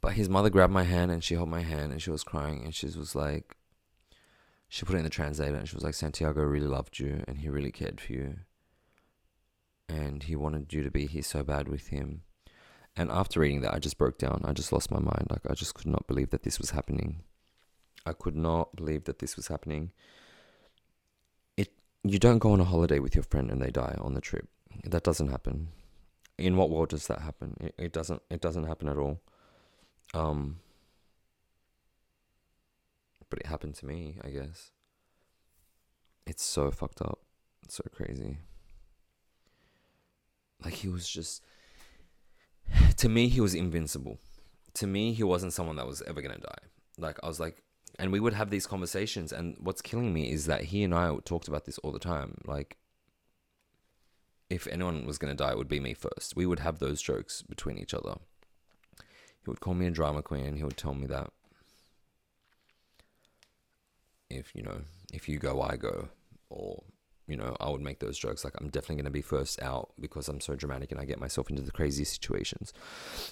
But 0.00 0.12
his 0.12 0.28
mother 0.28 0.48
grabbed 0.48 0.72
my 0.72 0.84
hand 0.84 1.10
and 1.10 1.24
she 1.24 1.34
held 1.34 1.48
my 1.48 1.62
hand 1.62 1.90
and 1.90 2.00
she 2.00 2.12
was 2.12 2.22
crying 2.22 2.62
and 2.62 2.72
she 2.72 2.86
was 2.86 3.16
like, 3.16 3.56
she 4.68 4.86
put 4.86 4.94
it 4.94 4.98
in 4.98 5.04
the 5.04 5.10
translator 5.10 5.56
and 5.56 5.68
she 5.68 5.74
was 5.74 5.82
like, 5.82 5.94
Santiago 5.94 6.42
really 6.42 6.68
loved 6.68 7.00
you 7.00 7.24
and 7.26 7.38
he 7.38 7.48
really 7.48 7.72
cared 7.72 8.00
for 8.00 8.12
you. 8.12 8.36
And 9.88 10.22
he 10.22 10.36
wanted 10.36 10.72
you 10.72 10.84
to 10.84 10.90
be 10.90 11.06
here 11.06 11.24
so 11.24 11.42
bad 11.42 11.66
with 11.66 11.88
him. 11.88 12.22
And 12.94 13.10
after 13.10 13.40
reading 13.40 13.62
that, 13.62 13.74
I 13.74 13.80
just 13.80 13.98
broke 13.98 14.18
down. 14.18 14.42
I 14.44 14.52
just 14.52 14.72
lost 14.72 14.92
my 14.92 15.00
mind. 15.00 15.26
Like, 15.30 15.50
I 15.50 15.54
just 15.54 15.74
could 15.74 15.88
not 15.88 16.06
believe 16.06 16.30
that 16.30 16.44
this 16.44 16.60
was 16.60 16.70
happening. 16.70 17.24
I 18.06 18.12
could 18.12 18.36
not 18.36 18.76
believe 18.76 19.02
that 19.06 19.18
this 19.18 19.34
was 19.34 19.48
happening 19.48 19.90
you 22.02 22.18
don't 22.18 22.38
go 22.38 22.52
on 22.52 22.60
a 22.60 22.64
holiday 22.64 22.98
with 22.98 23.14
your 23.14 23.24
friend 23.24 23.50
and 23.50 23.60
they 23.60 23.70
die 23.70 23.96
on 24.00 24.14
the 24.14 24.20
trip. 24.20 24.48
That 24.84 25.02
doesn't 25.02 25.28
happen. 25.28 25.68
In 26.38 26.56
what 26.56 26.70
world 26.70 26.88
does 26.88 27.06
that 27.08 27.20
happen? 27.20 27.56
It, 27.60 27.74
it 27.78 27.92
doesn't. 27.92 28.22
It 28.30 28.40
doesn't 28.40 28.64
happen 28.64 28.88
at 28.88 28.96
all. 28.96 29.20
Um, 30.14 30.60
but 33.28 33.38
it 33.40 33.46
happened 33.46 33.74
to 33.76 33.86
me. 33.86 34.18
I 34.24 34.30
guess. 34.30 34.70
It's 36.26 36.42
so 36.42 36.70
fucked 36.70 37.02
up. 37.02 37.20
It's 37.64 37.74
so 37.74 37.84
crazy. 37.94 38.38
Like 40.64 40.74
he 40.74 40.88
was 40.88 41.08
just. 41.08 41.42
To 42.96 43.08
me, 43.08 43.28
he 43.28 43.40
was 43.40 43.54
invincible. 43.54 44.18
To 44.74 44.86
me, 44.86 45.12
he 45.12 45.22
wasn't 45.22 45.52
someone 45.52 45.76
that 45.76 45.86
was 45.86 46.02
ever 46.02 46.22
gonna 46.22 46.38
die. 46.38 46.68
Like 46.96 47.18
I 47.22 47.28
was 47.28 47.40
like, 47.40 47.62
and 48.00 48.10
we 48.10 48.20
would 48.20 48.32
have 48.32 48.50
these 48.50 48.66
conversations 48.66 49.32
and 49.32 49.56
what's 49.60 49.82
killing 49.82 50.12
me 50.12 50.30
is 50.32 50.46
that 50.46 50.64
he 50.64 50.82
and 50.82 50.94
i 50.94 51.14
talked 51.24 51.48
about 51.48 51.66
this 51.66 51.78
all 51.78 51.92
the 51.92 51.98
time. 51.98 52.38
Like 52.44 52.78
if 54.48 54.66
anyone 54.66 55.06
was 55.06 55.18
going 55.18 55.36
to 55.36 55.44
die 55.44 55.52
it 55.52 55.58
would 55.58 55.68
be 55.68 55.80
me 55.80 55.94
first. 55.94 56.34
We 56.34 56.46
would 56.46 56.60
have 56.60 56.78
those 56.78 57.02
jokes 57.02 57.42
between 57.42 57.78
each 57.78 57.94
other. 57.94 58.14
He 58.98 59.48
would 59.48 59.60
call 59.60 59.74
me 59.74 59.86
a 59.86 59.90
drama 59.90 60.22
queen. 60.22 60.56
He 60.56 60.64
would 60.64 60.76
tell 60.76 60.94
me 60.94 61.06
that 61.06 61.30
if 64.30 64.54
you 64.54 64.62
know 64.62 64.80
if 65.12 65.28
you 65.28 65.38
go, 65.38 65.60
I 65.60 65.76
go, 65.76 66.08
or 66.48 66.82
you 67.30 67.36
know, 67.36 67.56
I 67.60 67.70
would 67.70 67.80
make 67.80 68.00
those 68.00 68.18
jokes. 68.18 68.44
Like, 68.44 68.54
I'm 68.60 68.68
definitely 68.68 68.96
going 68.96 69.04
to 69.04 69.10
be 69.10 69.22
first 69.22 69.62
out 69.62 69.92
because 69.98 70.28
I'm 70.28 70.40
so 70.40 70.54
dramatic 70.56 70.90
and 70.90 71.00
I 71.00 71.04
get 71.04 71.20
myself 71.20 71.48
into 71.48 71.62
the 71.62 71.70
crazy 71.70 72.04
situations. 72.04 72.72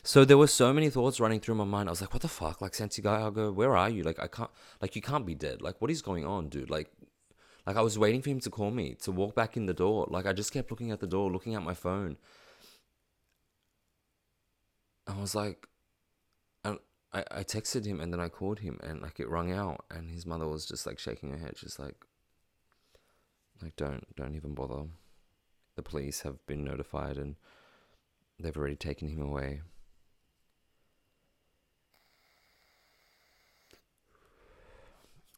So 0.03 0.25
there 0.25 0.39
were 0.39 0.47
so 0.47 0.73
many 0.73 0.89
thoughts 0.89 1.21
running 1.21 1.41
through 1.41 1.57
my 1.57 1.65
mind. 1.65 1.89
I 1.89 1.93
was 1.93 2.01
like, 2.01 2.13
what 2.13 2.23
the 2.23 2.29
fuck? 2.29 2.61
Like, 2.61 2.75
Santiago, 2.75 3.53
where 3.53 3.77
are 3.77 3.91
you? 3.91 4.05
Like, 4.05 4.21
I 4.21 4.29
can't, 4.29 4.51
like, 4.81 4.95
you 4.97 5.03
can't 5.03 5.27
be 5.27 5.35
dead. 5.35 5.61
Like, 5.61 5.81
what 5.81 5.91
is 5.91 6.01
going 6.01 6.25
on, 6.25 6.49
dude? 6.49 6.71
Like, 6.71 6.91
like 7.67 7.77
I 7.77 7.83
was 7.83 7.99
waiting 7.99 8.23
for 8.23 8.31
him 8.31 8.41
to 8.41 8.51
call 8.51 8.71
me 8.71 8.95
to 9.03 9.13
walk 9.13 9.35
back 9.35 9.57
in 9.57 9.67
the 9.67 9.75
door. 9.75 10.07
Like, 10.09 10.27
I 10.27 10.33
just 10.33 10.53
kept 10.53 10.71
looking 10.71 10.91
at 10.91 11.01
the 11.01 11.07
door, 11.07 11.31
looking 11.31 11.55
at 11.55 11.63
my 11.63 11.75
phone. 11.75 12.17
I 15.07 15.19
was 15.19 15.35
like, 15.35 15.67
and 16.65 16.79
I, 17.13 17.25
I 17.31 17.43
texted 17.43 17.85
him 17.87 18.01
and 18.01 18.13
then 18.13 18.21
I 18.21 18.29
called 18.29 18.61
him 18.61 18.79
and 18.83 19.01
like 19.01 19.19
it 19.21 19.29
rung 19.29 19.53
out 19.53 19.87
and 19.91 20.11
his 20.11 20.27
mother 20.27 20.47
was 20.47 20.67
just 20.67 20.87
like 20.87 20.99
shaking 20.99 21.31
her 21.31 21.39
head, 21.39 21.57
just 21.57 21.79
like, 21.79 21.97
like 23.63 23.77
don't 23.77 24.05
don't 24.17 24.35
even 24.35 24.55
bother. 24.55 24.85
The 25.77 25.83
police 25.83 26.23
have 26.23 26.45
been 26.47 26.65
notified 26.65 27.17
and 27.17 27.37
they've 28.39 28.57
already 28.57 28.77
taken 28.77 29.09
him 29.09 29.23
away. 29.23 29.63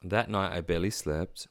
That 0.02 0.30
night 0.30 0.56
I 0.56 0.60
barely 0.60 0.90
slept. 0.90 1.46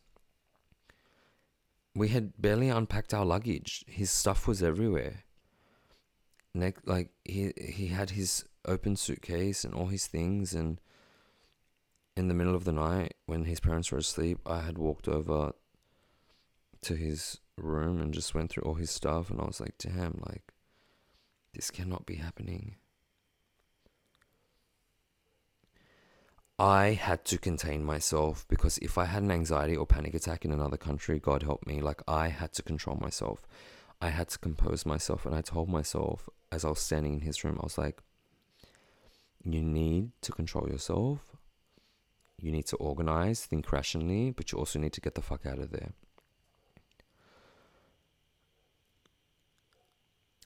We 1.96 2.10
had 2.10 2.40
barely 2.42 2.70
unpacked 2.70 3.14
our 3.14 3.26
luggage. 3.26 3.84
His 3.88 4.10
stuff 4.10 4.48
was 4.48 4.64
everywhere. 4.64 5.24
Next, 6.54 6.88
like 6.88 7.10
he 7.24 7.54
he 7.58 7.88
had 7.88 8.12
his 8.12 8.46
open 8.66 8.96
suitcase 8.96 9.64
and 9.64 9.74
all 9.74 9.88
his 9.88 10.08
things 10.08 10.54
and 10.54 10.82
in 12.18 12.28
the 12.28 12.34
middle 12.34 12.56
of 12.56 12.66
the 12.66 12.74
night 12.74 13.14
when 13.28 13.46
his 13.46 13.60
parents 13.60 13.92
were 13.92 13.98
asleep, 14.00 14.40
I 14.46 14.62
had 14.62 14.78
walked 14.78 15.08
over 15.08 15.54
to 16.82 16.96
his 16.96 17.40
room 17.58 18.02
and 18.02 18.14
just 18.14 18.34
went 18.34 18.50
through 18.50 18.64
all 18.64 18.76
his 18.76 18.92
stuff 18.92 19.30
and 19.30 19.40
I 19.40 19.46
was 19.46 19.60
like, 19.60 19.78
damn, 19.78 20.22
like 20.28 20.54
this 21.54 21.72
cannot 21.72 22.06
be 22.06 22.16
happening. 22.16 22.76
I 26.58 26.90
had 26.92 27.24
to 27.26 27.38
contain 27.38 27.86
myself 27.86 28.46
because 28.50 28.78
if 28.80 28.98
I 28.98 29.06
had 29.06 29.24
an 29.24 29.32
anxiety 29.32 29.78
or 29.78 29.86
panic 29.86 30.14
attack 30.14 30.44
in 30.44 30.52
another 30.52 30.76
country, 30.76 31.18
God 31.18 31.44
help 31.44 31.66
me, 31.66 31.82
like 31.82 32.02
I 32.08 32.28
had 32.28 32.52
to 32.54 32.64
control 32.64 32.98
myself. 33.00 33.48
I 34.02 34.10
had 34.10 34.28
to 34.30 34.40
compose 34.40 34.86
myself 34.86 35.26
and 35.26 35.34
I 35.34 35.42
told 35.42 35.70
myself 35.70 36.28
as 36.52 36.66
I 36.66 36.70
was 36.70 36.80
standing 36.80 37.14
in 37.14 37.22
his 37.22 37.44
room, 37.44 37.58
I 37.60 37.64
was 37.64 37.78
like, 37.78 38.02
you 39.44 39.62
need 39.62 40.12
to 40.22 40.32
control 40.32 40.68
yourself. 40.68 41.38
You 42.38 42.52
need 42.52 42.68
to 42.68 42.78
organize, 42.78 43.46
think 43.46 43.72
rationally, 43.72 44.32
but 44.32 44.52
you 44.52 44.58
also 44.58 44.80
need 44.80 44.94
to 44.94 45.02
get 45.02 45.16
the 45.16 45.22
fuck 45.22 45.46
out 45.46 45.60
of 45.60 45.72
there. 45.72 45.92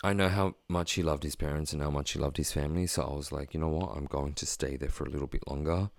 I 0.03 0.11
know 0.11 0.27
how 0.27 0.55
much 0.67 0.93
he 0.93 1.01
loved 1.01 1.23
his 1.23 1.37
parents 1.37 1.71
and 1.71 1.81
how 1.81 1.89
much 1.89 2.11
he 2.11 2.19
loved 2.19 2.35
his 2.35 2.51
family, 2.51 2.87
so 2.87 3.03
I 3.03 3.15
was 3.15 3.31
like, 3.31 3.53
you 3.53 3.59
know 3.61 3.69
what, 3.69 3.95
I'm 3.95 4.05
going 4.05 4.33
to 4.33 4.45
stay 4.45 4.75
there 4.75 4.89
for 4.89 5.05
a 5.05 5.09
little 5.09 5.27
bit 5.27 5.47
longer 5.47 5.89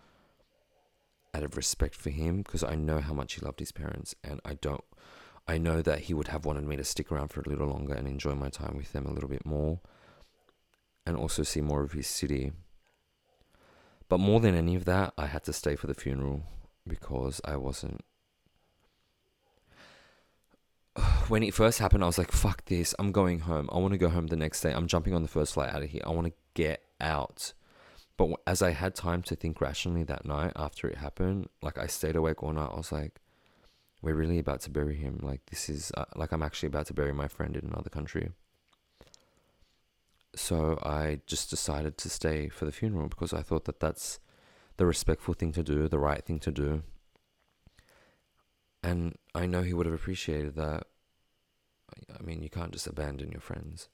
out 1.34 1.42
of 1.42 1.56
respect 1.56 1.94
for 1.96 2.10
him 2.10 2.42
because 2.42 2.62
I 2.62 2.74
know 2.76 3.00
how 3.00 3.14
much 3.14 3.34
he 3.34 3.40
loved 3.40 3.58
his 3.58 3.72
parents 3.72 4.14
and 4.22 4.40
I 4.44 4.54
don't 4.54 4.84
I 5.46 5.58
know 5.58 5.82
that 5.82 6.00
he 6.00 6.14
would 6.14 6.28
have 6.28 6.46
wanted 6.46 6.64
me 6.64 6.76
to 6.76 6.84
stick 6.84 7.12
around 7.12 7.28
for 7.28 7.40
a 7.40 7.48
little 7.48 7.66
longer 7.66 7.92
and 7.92 8.06
enjoy 8.06 8.34
my 8.34 8.48
time 8.48 8.76
with 8.76 8.92
them 8.92 9.04
a 9.04 9.12
little 9.12 9.28
bit 9.28 9.44
more 9.44 9.80
and 11.04 11.16
also 11.16 11.42
see 11.42 11.60
more 11.60 11.82
of 11.82 11.92
his 11.92 12.06
city. 12.06 12.52
But 14.08 14.20
more 14.20 14.40
than 14.40 14.54
any 14.54 14.74
of 14.74 14.86
that, 14.86 15.12
I 15.18 15.26
had 15.26 15.44
to 15.44 15.52
stay 15.52 15.76
for 15.76 15.86
the 15.86 15.94
funeral 15.94 16.44
because 16.86 17.42
I 17.44 17.56
wasn't 17.56 18.00
when 21.28 21.42
it 21.42 21.54
first 21.54 21.78
happened, 21.78 22.02
I 22.02 22.06
was 22.06 22.18
like, 22.18 22.32
fuck 22.32 22.64
this. 22.66 22.94
I'm 22.98 23.12
going 23.12 23.40
home. 23.40 23.68
I 23.72 23.78
want 23.78 23.92
to 23.92 23.98
go 23.98 24.08
home 24.08 24.28
the 24.28 24.36
next 24.36 24.60
day. 24.60 24.72
I'm 24.72 24.86
jumping 24.86 25.14
on 25.14 25.22
the 25.22 25.28
first 25.28 25.54
flight 25.54 25.74
out 25.74 25.82
of 25.82 25.90
here. 25.90 26.02
I 26.04 26.10
want 26.10 26.26
to 26.26 26.32
get 26.54 26.82
out. 27.00 27.52
But 28.16 28.30
as 28.46 28.62
I 28.62 28.70
had 28.70 28.94
time 28.94 29.22
to 29.22 29.36
think 29.36 29.60
rationally 29.60 30.04
that 30.04 30.24
night 30.24 30.52
after 30.54 30.88
it 30.88 30.98
happened, 30.98 31.48
like 31.62 31.78
I 31.78 31.86
stayed 31.86 32.16
awake 32.16 32.42
all 32.42 32.52
night. 32.52 32.70
I 32.72 32.76
was 32.76 32.92
like, 32.92 33.20
we're 34.02 34.14
really 34.14 34.38
about 34.38 34.60
to 34.62 34.70
bury 34.70 34.96
him. 34.96 35.18
Like, 35.22 35.46
this 35.46 35.68
is, 35.68 35.90
uh, 35.96 36.04
like, 36.14 36.30
I'm 36.30 36.42
actually 36.42 36.66
about 36.66 36.86
to 36.86 36.94
bury 36.94 37.12
my 37.12 37.26
friend 37.26 37.56
in 37.56 37.66
another 37.66 37.88
country. 37.88 38.30
So 40.36 40.78
I 40.82 41.20
just 41.26 41.48
decided 41.48 41.96
to 41.98 42.10
stay 42.10 42.48
for 42.48 42.66
the 42.66 42.72
funeral 42.72 43.08
because 43.08 43.32
I 43.32 43.42
thought 43.42 43.64
that 43.64 43.80
that's 43.80 44.20
the 44.76 44.84
respectful 44.84 45.34
thing 45.34 45.52
to 45.52 45.62
do, 45.62 45.88
the 45.88 45.98
right 45.98 46.24
thing 46.24 46.38
to 46.40 46.52
do. 46.52 46.82
And 48.82 49.16
I 49.34 49.46
know 49.46 49.62
he 49.62 49.72
would 49.72 49.86
have 49.86 49.94
appreciated 49.94 50.54
that. 50.56 50.86
I 52.18 52.22
mean, 52.22 52.42
you 52.42 52.50
can't 52.50 52.72
just 52.72 52.86
abandon 52.86 53.30
your 53.32 53.40
friends. 53.40 53.88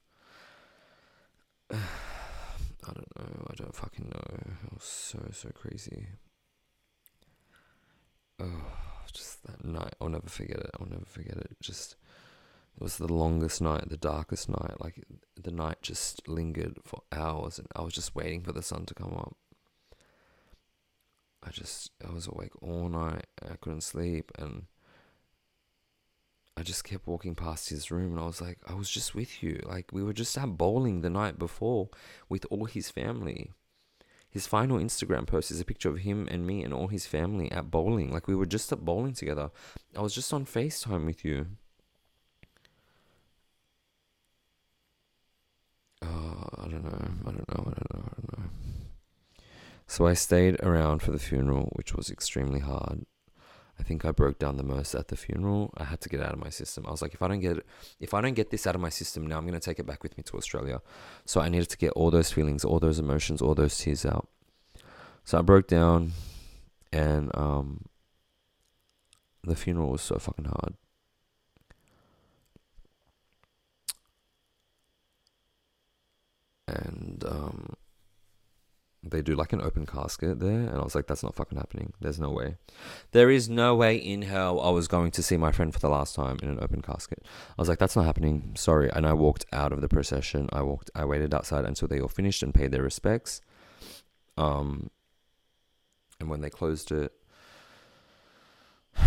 I 1.72 2.92
don't 2.94 3.18
know. 3.18 3.46
I 3.48 3.54
don't 3.54 3.74
fucking 3.74 4.10
know. 4.12 4.54
Was 4.72 4.84
so, 4.84 5.18
so 5.32 5.50
crazy. 5.50 6.06
Oh, 8.40 8.72
just 9.12 9.42
that 9.44 9.64
night. 9.64 9.94
I'll 10.00 10.08
never 10.08 10.28
forget 10.28 10.58
it. 10.58 10.70
I'll 10.78 10.88
never 10.88 11.04
forget 11.04 11.36
it. 11.36 11.56
Just, 11.60 11.96
it 12.76 12.82
was 12.82 12.96
the 12.96 13.12
longest 13.12 13.60
night, 13.60 13.88
the 13.88 13.96
darkest 13.96 14.48
night. 14.48 14.80
Like, 14.80 15.04
the 15.40 15.50
night 15.50 15.82
just 15.82 16.26
lingered 16.26 16.78
for 16.84 17.02
hours, 17.12 17.58
and 17.58 17.68
I 17.76 17.82
was 17.82 17.92
just 17.92 18.14
waiting 18.14 18.42
for 18.42 18.52
the 18.52 18.62
sun 18.62 18.86
to 18.86 18.94
come 18.94 19.14
up. 19.14 19.36
I 21.42 21.50
just, 21.50 21.90
I 22.06 22.12
was 22.12 22.26
awake 22.26 22.52
all 22.62 22.88
night. 22.88 23.26
I 23.42 23.56
couldn't 23.56 23.82
sleep, 23.82 24.32
and 24.38 24.66
I 26.60 26.62
just 26.62 26.84
kept 26.84 27.06
walking 27.06 27.34
past 27.34 27.70
his 27.70 27.90
room 27.90 28.10
and 28.10 28.20
I 28.20 28.26
was 28.26 28.42
like, 28.42 28.58
I 28.66 28.74
was 28.74 28.90
just 28.90 29.14
with 29.14 29.42
you. 29.42 29.62
Like, 29.64 29.86
we 29.92 30.02
were 30.02 30.12
just 30.12 30.36
at 30.36 30.58
bowling 30.58 31.00
the 31.00 31.08
night 31.08 31.38
before 31.38 31.88
with 32.28 32.44
all 32.50 32.66
his 32.66 32.90
family. 32.90 33.52
His 34.28 34.46
final 34.46 34.78
Instagram 34.78 35.26
post 35.26 35.50
is 35.50 35.58
a 35.58 35.64
picture 35.64 35.88
of 35.88 36.00
him 36.00 36.28
and 36.30 36.46
me 36.46 36.62
and 36.62 36.74
all 36.74 36.88
his 36.88 37.06
family 37.06 37.50
at 37.50 37.70
bowling. 37.70 38.12
Like, 38.12 38.28
we 38.28 38.34
were 38.34 38.44
just 38.44 38.70
at 38.72 38.84
bowling 38.84 39.14
together. 39.14 39.50
I 39.96 40.02
was 40.02 40.14
just 40.14 40.34
on 40.34 40.44
FaceTime 40.44 41.06
with 41.06 41.24
you. 41.24 41.46
Oh, 46.02 46.48
I 46.58 46.68
don't 46.68 46.84
know. 46.84 47.08
I 47.24 47.30
don't 47.30 47.48
know. 47.48 47.54
I 47.58 47.62
don't 47.62 47.94
know. 47.94 48.02
I 48.04 48.20
don't 48.20 48.38
know. 48.38 48.50
So 49.86 50.06
I 50.06 50.12
stayed 50.12 50.60
around 50.62 51.00
for 51.00 51.10
the 51.10 51.18
funeral, 51.18 51.72
which 51.74 51.94
was 51.94 52.10
extremely 52.10 52.60
hard. 52.60 53.06
I 53.80 53.82
think 53.82 54.04
I 54.04 54.10
broke 54.10 54.38
down 54.38 54.58
the 54.58 54.62
most 54.62 54.94
at 54.94 55.08
the 55.08 55.16
funeral. 55.16 55.72
I 55.74 55.84
had 55.84 56.02
to 56.02 56.10
get 56.10 56.20
out 56.20 56.34
of 56.34 56.38
my 56.38 56.50
system. 56.50 56.84
I 56.86 56.90
was 56.90 57.00
like, 57.00 57.14
if 57.14 57.22
I 57.22 57.28
don't 57.28 57.40
get 57.40 57.64
if 57.98 58.12
I 58.12 58.20
don't 58.20 58.34
get 58.34 58.50
this 58.50 58.66
out 58.66 58.74
of 58.74 58.80
my 58.82 58.90
system 58.90 59.26
now, 59.26 59.38
I'm 59.38 59.46
gonna 59.46 59.58
take 59.58 59.78
it 59.78 59.86
back 59.86 60.02
with 60.02 60.18
me 60.18 60.22
to 60.24 60.36
Australia. 60.36 60.82
So 61.24 61.40
I 61.40 61.48
needed 61.48 61.70
to 61.70 61.78
get 61.78 61.92
all 61.92 62.10
those 62.10 62.30
feelings, 62.30 62.62
all 62.62 62.78
those 62.78 62.98
emotions, 62.98 63.40
all 63.40 63.54
those 63.54 63.78
tears 63.78 64.04
out. 64.04 64.28
So 65.24 65.38
I 65.38 65.42
broke 65.42 65.66
down, 65.66 66.12
and 66.92 67.30
um, 67.34 67.86
the 69.42 69.56
funeral 69.56 69.92
was 69.92 70.02
so 70.02 70.18
fucking 70.18 70.44
hard. 70.44 70.74
And 76.66 77.24
um, 77.26 77.76
they 79.10 79.22
do 79.22 79.34
like 79.34 79.52
an 79.52 79.60
open 79.60 79.86
casket 79.86 80.40
there 80.40 80.50
and 80.50 80.78
i 80.78 80.82
was 80.82 80.94
like 80.94 81.06
that's 81.06 81.22
not 81.22 81.34
fucking 81.34 81.58
happening. 81.58 81.92
There's 82.00 82.20
no 82.20 82.30
way. 82.30 82.56
There 83.12 83.30
is 83.30 83.48
no 83.48 83.74
way 83.74 83.96
in 83.96 84.22
hell 84.22 84.60
i 84.60 84.70
was 84.70 84.88
going 84.88 85.10
to 85.12 85.22
see 85.22 85.36
my 85.36 85.52
friend 85.52 85.72
for 85.72 85.80
the 85.80 85.88
last 85.88 86.14
time 86.14 86.38
in 86.42 86.48
an 86.48 86.58
open 86.60 86.82
casket. 86.82 87.22
I 87.24 87.60
was 87.60 87.68
like 87.68 87.78
that's 87.78 87.96
not 87.96 88.04
happening. 88.04 88.52
Sorry. 88.56 88.90
And 88.90 89.06
i 89.06 89.12
walked 89.12 89.46
out 89.52 89.72
of 89.72 89.80
the 89.80 89.88
procession. 89.88 90.48
I 90.52 90.62
walked 90.62 90.90
i 90.94 91.04
waited 91.04 91.34
outside 91.34 91.64
until 91.64 91.88
they 91.88 92.00
all 92.00 92.08
finished 92.08 92.42
and 92.42 92.54
paid 92.54 92.72
their 92.72 92.82
respects. 92.82 93.40
Um 94.36 94.90
and 96.18 96.28
when 96.30 96.40
they 96.40 96.50
closed 96.50 96.92
it 96.92 97.12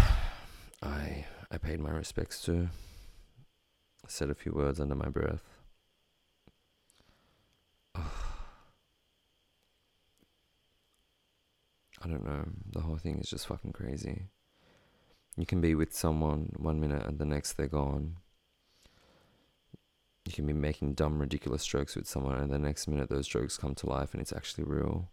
i 0.81 1.25
i 1.51 1.57
paid 1.61 1.79
my 1.79 1.91
respects 1.91 2.41
to. 2.45 2.69
said 4.07 4.29
a 4.29 4.35
few 4.35 4.51
words 4.51 4.79
under 4.79 4.95
my 4.95 5.09
breath 5.09 5.52
I 12.03 12.07
don't 12.07 12.25
know. 12.25 12.45
The 12.71 12.81
whole 12.81 12.97
thing 12.97 13.19
is 13.19 13.29
just 13.29 13.47
fucking 13.47 13.71
crazy. 13.73 14.23
You 15.37 15.45
can 15.45 15.61
be 15.61 15.73
with 15.73 15.95
someone 15.95 16.51
one 16.57 16.79
minute 16.79 17.05
and 17.05 17.17
the 17.17 17.25
next 17.25 17.53
they're 17.53 17.67
gone. 17.67 18.17
You 20.25 20.33
can 20.33 20.45
be 20.45 20.53
making 20.53 20.93
dumb, 20.93 21.19
ridiculous 21.19 21.65
jokes 21.65 21.95
with 21.95 22.07
someone 22.07 22.37
and 22.37 22.51
the 22.51 22.59
next 22.59 22.87
minute 22.87 23.09
those 23.09 23.27
jokes 23.27 23.57
come 23.57 23.75
to 23.75 23.89
life 23.89 24.13
and 24.13 24.21
it's 24.21 24.33
actually 24.33 24.65
real. 24.65 25.09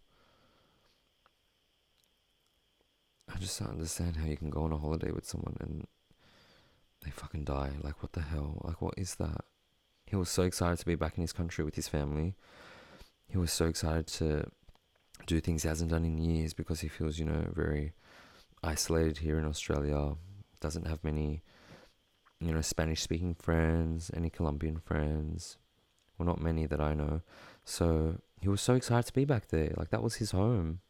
I 3.33 3.39
just 3.39 3.59
don't 3.59 3.71
understand 3.71 4.17
how 4.17 4.27
you 4.27 4.37
can 4.37 4.51
go 4.51 4.65
on 4.65 4.73
a 4.73 4.79
holiday 4.79 5.13
with 5.13 5.25
someone 5.25 5.57
and 5.61 5.87
they 7.05 7.11
fucking 7.11 7.45
die. 7.45 7.71
Like, 7.81 8.03
what 8.03 8.13
the 8.13 8.23
hell? 8.23 8.61
Like, 8.65 8.83
what 8.83 8.95
is 8.97 9.15
that? 9.17 9.45
He 10.07 10.17
was 10.17 10.29
so 10.29 10.43
excited 10.43 10.79
to 10.81 10.87
be 10.87 10.97
back 10.97 11.17
in 11.17 11.23
his 11.23 11.33
country 11.33 11.65
with 11.65 11.77
his 11.77 11.89
family. 11.89 12.35
He 13.29 13.39
was 13.39 13.53
so 13.53 13.67
excited 13.67 14.09
to 14.09 14.51
do 15.31 15.41
things 15.41 15.63
he 15.63 15.69
hasn't 15.69 15.91
done 15.91 16.05
in 16.05 16.19
years 16.19 16.53
because 16.53 16.81
he 16.81 16.89
feels, 16.89 17.19
you 17.19 17.25
know, 17.25 17.47
very 17.53 17.93
isolated 18.63 19.19
here 19.19 19.39
in 19.39 19.47
Australia. 19.47 20.17
Doesn't 20.61 20.87
have 20.87 21.03
many, 21.03 21.43
you 22.41 22.53
know, 22.53 22.61
Spanish 22.61 23.01
speaking 23.01 23.35
friends, 23.35 24.11
any 24.15 24.29
Colombian 24.29 24.79
friends. 24.79 25.57
Well, 26.19 26.27
not 26.27 26.43
many 26.43 26.67
that 26.67 26.81
I 26.81 26.95
know. 26.95 27.23
So 27.65 28.19
he 28.41 28.49
was 28.49 28.61
so 28.61 28.75
excited 28.75 29.07
to 29.07 29.13
be 29.13 29.25
back 29.25 29.49
there. 29.49 29.73
Like, 29.77 29.91
that 29.91 30.03
was 30.03 30.17
his 30.17 30.33
home. 30.33 30.81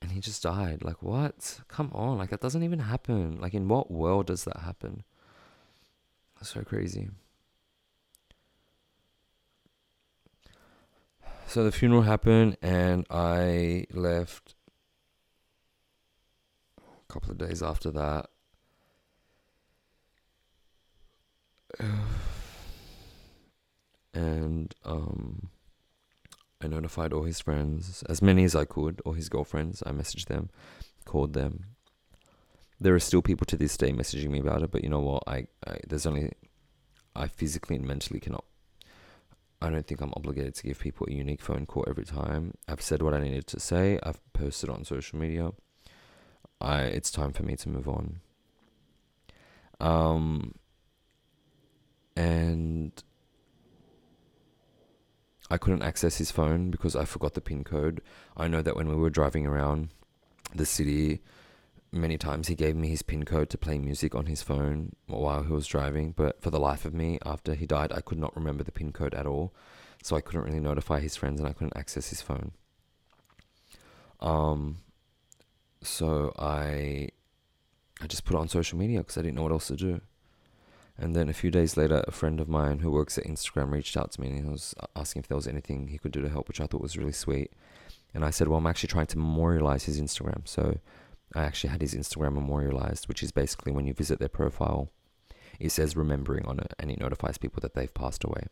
And 0.00 0.12
he 0.12 0.20
just 0.20 0.42
died. 0.42 0.82
Like, 0.82 1.02
what? 1.02 1.60
Come 1.68 1.90
on. 1.92 2.18
Like, 2.18 2.30
that 2.30 2.40
doesn't 2.40 2.62
even 2.62 2.78
happen. 2.78 3.40
Like, 3.40 3.54
in 3.54 3.68
what 3.68 3.90
world 3.90 4.26
does 4.26 4.44
that 4.44 4.60
happen? 4.60 5.02
That's 6.36 6.50
so 6.50 6.62
crazy. 6.62 7.08
So 11.48 11.62
the 11.62 11.70
funeral 11.70 12.02
happened, 12.02 12.56
and 12.60 13.06
I 13.08 13.86
left 13.92 14.56
a 16.78 17.12
couple 17.12 17.30
of 17.30 17.38
days 17.38 17.62
after 17.62 17.92
that. 17.92 18.28
and 24.12 24.74
um, 24.84 25.50
I 26.60 26.66
notified 26.66 27.12
all 27.12 27.22
his 27.22 27.40
friends, 27.40 28.02
as 28.08 28.20
many 28.20 28.42
as 28.42 28.56
I 28.56 28.64
could, 28.64 29.00
or 29.04 29.14
his 29.14 29.28
girlfriends. 29.28 29.84
I 29.86 29.92
messaged 29.92 30.26
them, 30.26 30.50
called 31.04 31.32
them. 31.32 31.66
There 32.80 32.94
are 32.94 33.00
still 33.00 33.22
people 33.22 33.46
to 33.46 33.56
this 33.56 33.76
day 33.76 33.92
messaging 33.92 34.30
me 34.30 34.40
about 34.40 34.62
it, 34.62 34.72
but 34.72 34.82
you 34.82 34.90
know 34.90 35.00
what? 35.00 35.22
I, 35.28 35.46
I 35.66 35.78
there's 35.86 36.06
only 36.06 36.32
I 37.14 37.28
physically 37.28 37.76
and 37.76 37.86
mentally 37.86 38.18
cannot. 38.18 38.44
I 39.66 39.70
don't 39.70 39.86
think 39.86 40.00
I'm 40.00 40.12
obligated 40.16 40.54
to 40.56 40.62
give 40.62 40.78
people 40.78 41.08
a 41.10 41.12
unique 41.12 41.40
phone 41.40 41.66
call 41.66 41.84
every 41.88 42.04
time. 42.04 42.54
I've 42.68 42.80
said 42.80 43.02
what 43.02 43.14
I 43.14 43.20
needed 43.20 43.48
to 43.48 43.58
say. 43.58 43.98
I've 44.00 44.20
posted 44.32 44.70
on 44.70 44.84
social 44.84 45.18
media. 45.18 45.50
I 46.60 46.82
it's 46.82 47.10
time 47.10 47.32
for 47.32 47.42
me 47.42 47.56
to 47.56 47.68
move 47.68 47.88
on. 47.88 48.20
Um 49.80 50.54
and 52.16 52.92
I 55.50 55.58
couldn't 55.58 55.82
access 55.82 56.16
his 56.18 56.30
phone 56.30 56.70
because 56.70 56.94
I 56.94 57.04
forgot 57.04 57.34
the 57.34 57.40
pin 57.40 57.64
code. 57.64 58.00
I 58.36 58.46
know 58.46 58.62
that 58.62 58.76
when 58.76 58.88
we 58.88 58.94
were 58.94 59.10
driving 59.10 59.46
around 59.46 59.88
the 60.54 60.66
city, 60.66 61.22
many 61.96 62.18
times 62.18 62.48
he 62.48 62.54
gave 62.54 62.76
me 62.76 62.88
his 62.88 63.02
pin 63.02 63.24
code 63.24 63.50
to 63.50 63.58
play 63.58 63.78
music 63.78 64.14
on 64.14 64.26
his 64.26 64.42
phone 64.42 64.94
while 65.06 65.42
he 65.42 65.52
was 65.52 65.66
driving, 65.66 66.12
but 66.12 66.40
for 66.40 66.50
the 66.50 66.60
life 66.60 66.84
of 66.84 66.94
me, 66.94 67.18
after 67.24 67.54
he 67.54 67.66
died, 67.66 67.92
I 67.92 68.00
could 68.00 68.18
not 68.18 68.36
remember 68.36 68.62
the 68.62 68.72
pin 68.72 68.92
code 68.92 69.14
at 69.14 69.26
all. 69.26 69.52
So 70.02 70.16
I 70.16 70.20
couldn't 70.20 70.42
really 70.42 70.60
notify 70.60 71.00
his 71.00 71.16
friends 71.16 71.40
and 71.40 71.48
I 71.48 71.52
couldn't 71.52 71.76
access 71.76 72.10
his 72.10 72.22
phone. 72.22 72.52
Um 74.20 74.78
so 75.82 76.32
I 76.38 77.08
I 78.00 78.06
just 78.06 78.24
put 78.24 78.36
it 78.36 78.38
on 78.38 78.48
social 78.48 78.78
media 78.78 78.98
because 78.98 79.18
I 79.18 79.22
didn't 79.22 79.36
know 79.36 79.42
what 79.42 79.52
else 79.52 79.68
to 79.68 79.76
do. 79.76 80.00
And 80.98 81.14
then 81.14 81.28
a 81.28 81.34
few 81.34 81.50
days 81.50 81.76
later, 81.76 82.02
a 82.06 82.12
friend 82.12 82.40
of 82.40 82.48
mine 82.48 82.78
who 82.78 82.90
works 82.90 83.18
at 83.18 83.24
Instagram 83.24 83.70
reached 83.70 83.96
out 83.96 84.12
to 84.12 84.20
me 84.20 84.28
and 84.28 84.38
he 84.38 84.50
was 84.50 84.74
asking 84.94 85.20
if 85.20 85.28
there 85.28 85.36
was 85.36 85.46
anything 85.46 85.88
he 85.88 85.98
could 85.98 86.12
do 86.12 86.22
to 86.22 86.28
help, 86.28 86.48
which 86.48 86.60
I 86.60 86.66
thought 86.66 86.80
was 86.80 86.96
really 86.96 87.12
sweet. 87.12 87.52
And 88.14 88.24
I 88.24 88.30
said, 88.30 88.48
Well, 88.48 88.58
I'm 88.58 88.66
actually 88.66 88.88
trying 88.88 89.06
to 89.06 89.18
memorialize 89.18 89.84
his 89.84 90.00
Instagram. 90.00 90.48
So 90.48 90.78
I 91.34 91.42
actually 91.44 91.70
had 91.70 91.82
his 91.82 91.94
Instagram 91.94 92.34
memorialized, 92.34 93.08
which 93.08 93.22
is 93.22 93.32
basically 93.32 93.72
when 93.72 93.86
you 93.86 93.92
visit 93.92 94.18
their 94.18 94.28
profile, 94.28 94.90
it 95.58 95.70
says 95.70 95.96
remembering 95.96 96.46
on 96.46 96.58
it 96.58 96.72
and 96.78 96.90
it 96.90 97.00
notifies 97.00 97.38
people 97.38 97.60
that 97.60 97.74
they've 97.74 97.92
passed 97.92 98.24
away. 98.24 98.46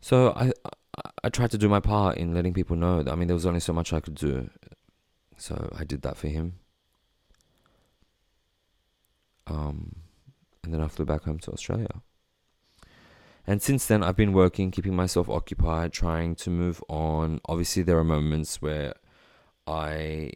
So 0.00 0.32
I, 0.32 0.52
I, 0.64 1.10
I 1.24 1.28
tried 1.30 1.50
to 1.52 1.58
do 1.58 1.68
my 1.68 1.80
part 1.80 2.18
in 2.18 2.34
letting 2.34 2.52
people 2.52 2.76
know. 2.76 3.02
That, 3.02 3.12
I 3.12 3.14
mean, 3.14 3.28
there 3.28 3.34
was 3.34 3.46
only 3.46 3.60
so 3.60 3.72
much 3.72 3.92
I 3.92 4.00
could 4.00 4.14
do. 4.14 4.50
So 5.36 5.70
I 5.76 5.84
did 5.84 6.02
that 6.02 6.16
for 6.16 6.28
him. 6.28 6.54
Um, 9.46 9.96
and 10.62 10.72
then 10.72 10.80
I 10.80 10.88
flew 10.88 11.04
back 11.04 11.24
home 11.24 11.38
to 11.40 11.52
Australia. 11.52 12.02
And 13.46 13.60
since 13.60 13.86
then, 13.86 14.02
I've 14.02 14.16
been 14.16 14.32
working, 14.32 14.70
keeping 14.70 14.96
myself 14.96 15.28
occupied, 15.28 15.92
trying 15.92 16.34
to 16.36 16.50
move 16.50 16.82
on. 16.88 17.40
Obviously, 17.46 17.82
there 17.82 17.98
are 17.98 18.04
moments 18.04 18.62
where 18.62 18.94
I 19.66 20.32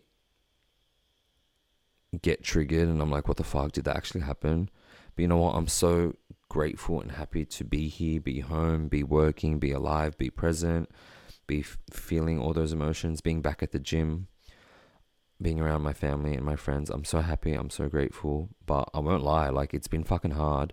get 2.22 2.42
triggered 2.42 2.88
and 2.88 3.00
I'm 3.00 3.10
like, 3.10 3.28
what 3.28 3.36
the 3.36 3.44
fuck? 3.44 3.72
Did 3.72 3.84
that 3.84 3.96
actually 3.96 4.22
happen? 4.22 4.70
But 5.14 5.22
you 5.22 5.28
know 5.28 5.36
what? 5.38 5.54
I'm 5.54 5.68
so 5.68 6.14
grateful 6.48 7.00
and 7.00 7.12
happy 7.12 7.44
to 7.44 7.64
be 7.64 7.88
here, 7.88 8.20
be 8.20 8.40
home, 8.40 8.88
be 8.88 9.02
working, 9.02 9.58
be 9.58 9.72
alive, 9.72 10.16
be 10.16 10.30
present, 10.30 10.90
be 11.46 11.60
f- 11.60 11.78
feeling 11.90 12.38
all 12.38 12.52
those 12.52 12.72
emotions, 12.72 13.20
being 13.20 13.42
back 13.42 13.62
at 13.62 13.72
the 13.72 13.78
gym 13.78 14.28
being 15.40 15.60
around 15.60 15.82
my 15.82 15.92
family 15.92 16.34
and 16.34 16.44
my 16.44 16.56
friends. 16.56 16.90
I'm 16.90 17.04
so 17.04 17.20
happy. 17.20 17.52
I'm 17.54 17.70
so 17.70 17.88
grateful. 17.88 18.48
But 18.66 18.90
I 18.92 18.98
won't 18.98 19.22
lie, 19.22 19.48
like 19.48 19.72
it's 19.72 19.88
been 19.88 20.04
fucking 20.04 20.32
hard. 20.32 20.72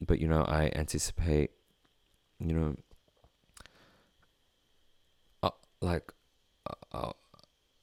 But 0.00 0.18
you 0.18 0.28
know, 0.28 0.44
I 0.44 0.72
anticipate, 0.74 1.50
you 2.38 2.54
know, 2.54 2.76
uh, 5.42 5.50
like, 5.80 6.12
uh, 6.66 7.12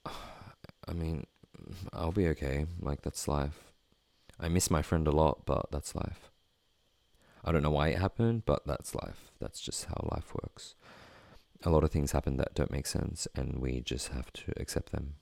uh, 0.04 0.10
I 0.88 0.92
mean, 0.92 1.26
I'll 1.92 2.12
be 2.12 2.28
okay. 2.28 2.66
Like 2.80 3.02
that's 3.02 3.28
life. 3.28 3.72
I 4.40 4.48
miss 4.48 4.70
my 4.70 4.82
friend 4.82 5.06
a 5.06 5.12
lot, 5.12 5.44
but 5.44 5.70
that's 5.70 5.94
life. 5.94 6.30
I 7.44 7.52
don't 7.52 7.62
know 7.62 7.70
why 7.70 7.88
it 7.88 7.98
happened, 7.98 8.44
but 8.44 8.66
that's 8.66 8.94
life. 8.94 9.30
That's 9.40 9.60
just 9.60 9.86
how 9.86 10.08
life 10.12 10.34
works. 10.34 10.74
A 11.64 11.70
lot 11.70 11.84
of 11.84 11.90
things 11.90 12.12
happen 12.12 12.36
that 12.36 12.54
don't 12.54 12.70
make 12.70 12.86
sense, 12.86 13.26
and 13.34 13.58
we 13.60 13.80
just 13.80 14.08
have 14.08 14.32
to 14.34 14.52
accept 14.56 14.92
them 14.92 15.14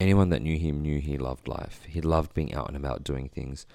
anyone 0.00 0.28
that 0.30 0.42
knew 0.42 0.58
him 0.58 0.82
knew 0.82 1.00
he 1.00 1.16
loved 1.16 1.48
life. 1.48 1.80
He 1.88 2.00
loved 2.00 2.34
being 2.34 2.54
out 2.54 2.68
and 2.68 2.76
about 2.76 3.04
doing 3.04 3.28
things. 3.28 3.66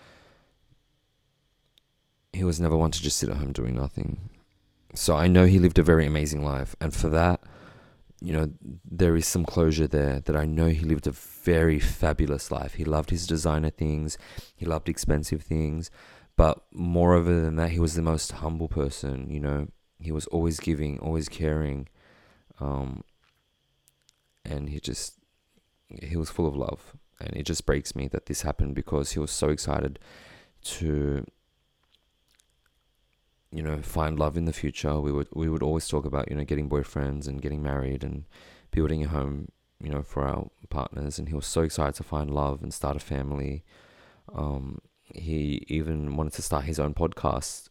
He 2.34 2.44
was 2.44 2.60
never 2.60 2.78
one 2.78 2.92
to 2.92 3.02
just 3.02 3.18
sit 3.18 3.30
at 3.30 3.38
home 3.38 3.52
doing 3.52 3.76
nothing. 3.76 4.30
So 4.94 5.16
I 5.16 5.28
know 5.28 5.46
he 5.46 5.60
lived 5.60 5.80
a 5.80 5.84
very 5.84 6.06
amazing 6.06 6.44
life. 6.44 6.76
And 6.80 6.94
for 6.94 7.10
that, 7.10 7.42
you 8.22 8.34
know, 8.34 8.52
there 8.90 9.16
is 9.16 9.28
some 9.28 9.46
closure 9.46 9.88
there 9.88 10.20
that 10.22 10.36
I 10.36 10.46
know 10.46 10.68
he 10.68 10.84
lived 10.84 11.08
a 11.08 11.12
very 11.12 11.80
fabulous 11.80 12.52
life. 12.52 12.74
He 12.74 12.84
loved 12.84 13.10
his 13.10 13.26
designer 13.26 13.70
things, 13.70 14.18
he 14.56 14.66
loved 14.66 14.90
expensive 14.90 15.42
things. 15.42 15.90
But 16.36 16.64
moreover 16.72 17.42
than 17.42 17.58
that, 17.58 17.72
he 17.72 17.80
was 17.80 17.96
the 17.96 18.02
most 18.02 18.32
humble 18.32 18.70
person, 18.70 19.30
you 19.30 19.42
know. 19.42 19.68
He 20.00 20.14
was 20.14 20.26
always 20.28 20.58
giving, 20.60 20.98
always 21.00 21.28
caring. 21.28 21.90
Um, 22.62 23.04
and 24.46 24.70
he 24.70 24.80
just 24.80 25.16
he 25.90 26.16
was 26.16 26.30
full 26.30 26.48
of 26.48 26.56
love, 26.56 26.96
and 27.20 27.36
it 27.36 27.44
just 27.44 27.66
breaks 27.66 27.96
me 27.96 28.08
that 28.10 28.28
this 28.28 28.44
happened 28.44 28.76
because 28.76 29.12
he 29.12 29.20
was 29.20 29.32
so 29.32 29.50
excited 29.50 30.00
to 30.64 31.26
you 33.52 33.64
know 33.64 33.82
find 33.82 34.20
love 34.20 34.38
in 34.38 34.46
the 34.46 34.54
future. 34.54 35.00
We 35.00 35.12
would 35.12 35.28
we 35.34 35.50
would 35.50 35.64
always 35.64 35.88
talk 35.88 36.06
about 36.06 36.30
you 36.30 36.36
know 36.36 36.44
getting 36.44 36.70
boyfriends 36.70 37.28
and 37.28 37.42
getting 37.42 37.62
married 37.64 38.04
and 38.04 38.26
building 38.72 39.04
a 39.04 39.08
home 39.08 39.50
you 39.82 39.90
know 39.90 40.04
for 40.04 40.26
our 40.26 40.50
partners, 40.70 41.20
and 41.20 41.30
he 41.30 41.36
was 41.36 41.46
so 41.46 41.62
excited 41.62 41.96
to 41.96 42.04
find 42.04 42.32
love 42.32 42.62
and 42.62 42.74
start 42.74 42.96
a 42.96 43.00
family. 43.00 43.64
Um, 44.34 44.80
he 45.14 45.66
even 45.68 46.16
wanted 46.16 46.34
to 46.34 46.42
start 46.42 46.66
his 46.66 46.80
own 46.80 46.94
podcast. 46.94 47.70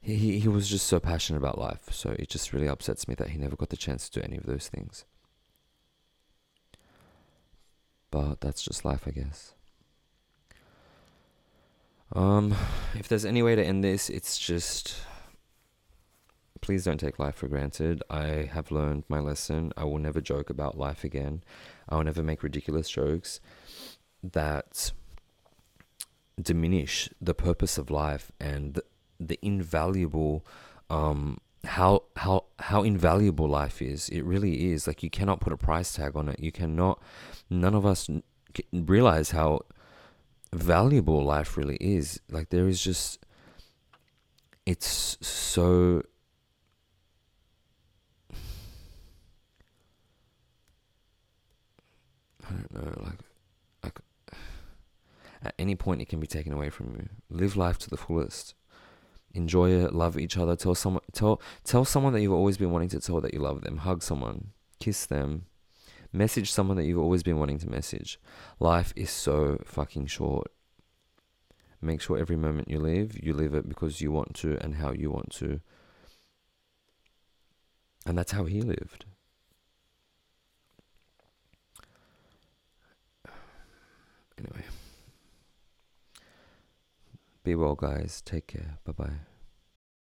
He 0.00 0.38
he 0.38 0.48
was 0.48 0.68
just 0.68 0.86
so 0.86 1.00
passionate 1.00 1.38
about 1.38 1.58
life, 1.58 1.88
so 1.90 2.10
it 2.10 2.28
just 2.28 2.52
really 2.52 2.68
upsets 2.68 3.08
me 3.08 3.14
that 3.16 3.30
he 3.30 3.38
never 3.38 3.56
got 3.56 3.70
the 3.70 3.76
chance 3.76 4.08
to 4.08 4.20
do 4.20 4.24
any 4.24 4.36
of 4.36 4.46
those 4.46 4.68
things. 4.68 5.04
But 8.10 8.40
that's 8.40 8.62
just 8.62 8.84
life, 8.84 9.04
I 9.06 9.10
guess. 9.10 9.54
Um, 12.14 12.54
if 12.94 13.08
there's 13.08 13.24
any 13.24 13.42
way 13.42 13.54
to 13.54 13.64
end 13.64 13.82
this, 13.82 14.10
it's 14.10 14.38
just 14.38 14.96
please 16.60 16.84
don't 16.84 16.98
take 16.98 17.18
life 17.18 17.34
for 17.34 17.48
granted. 17.48 18.02
I 18.08 18.48
have 18.52 18.70
learned 18.70 19.04
my 19.08 19.18
lesson. 19.18 19.72
I 19.76 19.84
will 19.84 19.98
never 19.98 20.20
joke 20.20 20.48
about 20.48 20.78
life 20.78 21.04
again. 21.04 21.42
I 21.88 21.96
will 21.96 22.04
never 22.04 22.22
make 22.22 22.42
ridiculous 22.42 22.88
jokes 22.88 23.40
that 24.22 24.92
diminish 26.40 27.10
the 27.20 27.34
purpose 27.34 27.76
of 27.76 27.90
life 27.90 28.30
and 28.40 28.80
the, 29.18 29.38
invaluable 29.42 30.46
um, 30.88 31.38
how 31.64 32.04
how 32.16 32.44
how 32.58 32.82
invaluable 32.82 33.48
life 33.48 33.82
is. 33.82 34.08
It 34.08 34.22
really 34.22 34.72
is. 34.72 34.86
Like 34.86 35.02
you 35.02 35.10
cannot 35.10 35.40
put 35.40 35.52
a 35.52 35.56
price 35.56 35.92
tag 35.92 36.16
on 36.16 36.28
it. 36.28 36.40
You 36.40 36.52
cannot. 36.52 37.00
None 37.50 37.74
of 37.74 37.84
us 37.84 38.08
realize 38.72 39.30
how 39.30 39.62
valuable 40.52 41.22
life 41.22 41.56
really 41.56 41.76
is. 41.76 42.20
Like 42.30 42.50
there 42.50 42.68
is 42.68 42.82
just. 42.82 43.24
It's 44.64 45.18
so. 45.20 46.02
I 52.44 52.50
don't 52.50 52.74
know. 52.74 53.02
Like, 53.02 53.18
like 53.82 54.00
at 55.42 55.54
any 55.58 55.74
point 55.74 56.00
it 56.00 56.08
can 56.08 56.20
be 56.20 56.26
taken 56.26 56.52
away 56.52 56.70
from 56.70 56.94
you. 56.94 57.08
Live 57.30 57.56
life 57.56 57.78
to 57.78 57.90
the 57.90 57.96
fullest 57.96 58.54
enjoy 59.34 59.70
it, 59.70 59.94
love 59.94 60.18
each 60.18 60.36
other. 60.36 60.56
Tell 60.56 60.74
someone, 60.74 61.02
tell 61.12 61.40
tell 61.64 61.84
someone 61.84 62.12
that 62.12 62.20
you've 62.20 62.32
always 62.32 62.58
been 62.58 62.70
wanting 62.70 62.90
to 62.90 63.00
tell 63.00 63.20
that 63.20 63.32
you 63.32 63.40
love 63.40 63.62
them. 63.62 63.78
Hug 63.78 64.02
someone, 64.02 64.48
kiss 64.78 65.06
them, 65.06 65.46
Message 66.12 66.50
someone 66.52 66.76
that 66.76 66.84
you've 66.84 66.98
always 66.98 67.22
been 67.22 67.38
wanting 67.38 67.58
to 67.58 67.70
message. 67.70 68.20
Life 68.60 68.92
is 68.94 69.10
so 69.10 69.58
fucking 69.64 70.06
short. 70.06 70.48
Make 71.80 72.00
sure 72.00 72.18
every 72.18 72.36
moment 72.36 72.68
you 72.68 72.78
live, 72.78 73.16
you 73.22 73.32
live 73.32 73.54
it 73.54 73.68
because 73.68 74.00
you 74.00 74.12
want 74.12 74.34
to 74.36 74.58
and 74.60 74.76
how 74.76 74.92
you 74.92 75.10
want 75.10 75.30
to. 75.36 75.60
And 78.04 78.16
that's 78.16 78.32
how 78.32 78.44
he 78.44 78.60
lived. 78.60 79.06
Anyway. 84.38 84.64
Be 87.44 87.54
well, 87.54 87.74
guys. 87.74 88.22
Take 88.24 88.46
care. 88.46 88.78
Bye 88.84 88.92
bye. 88.92 89.31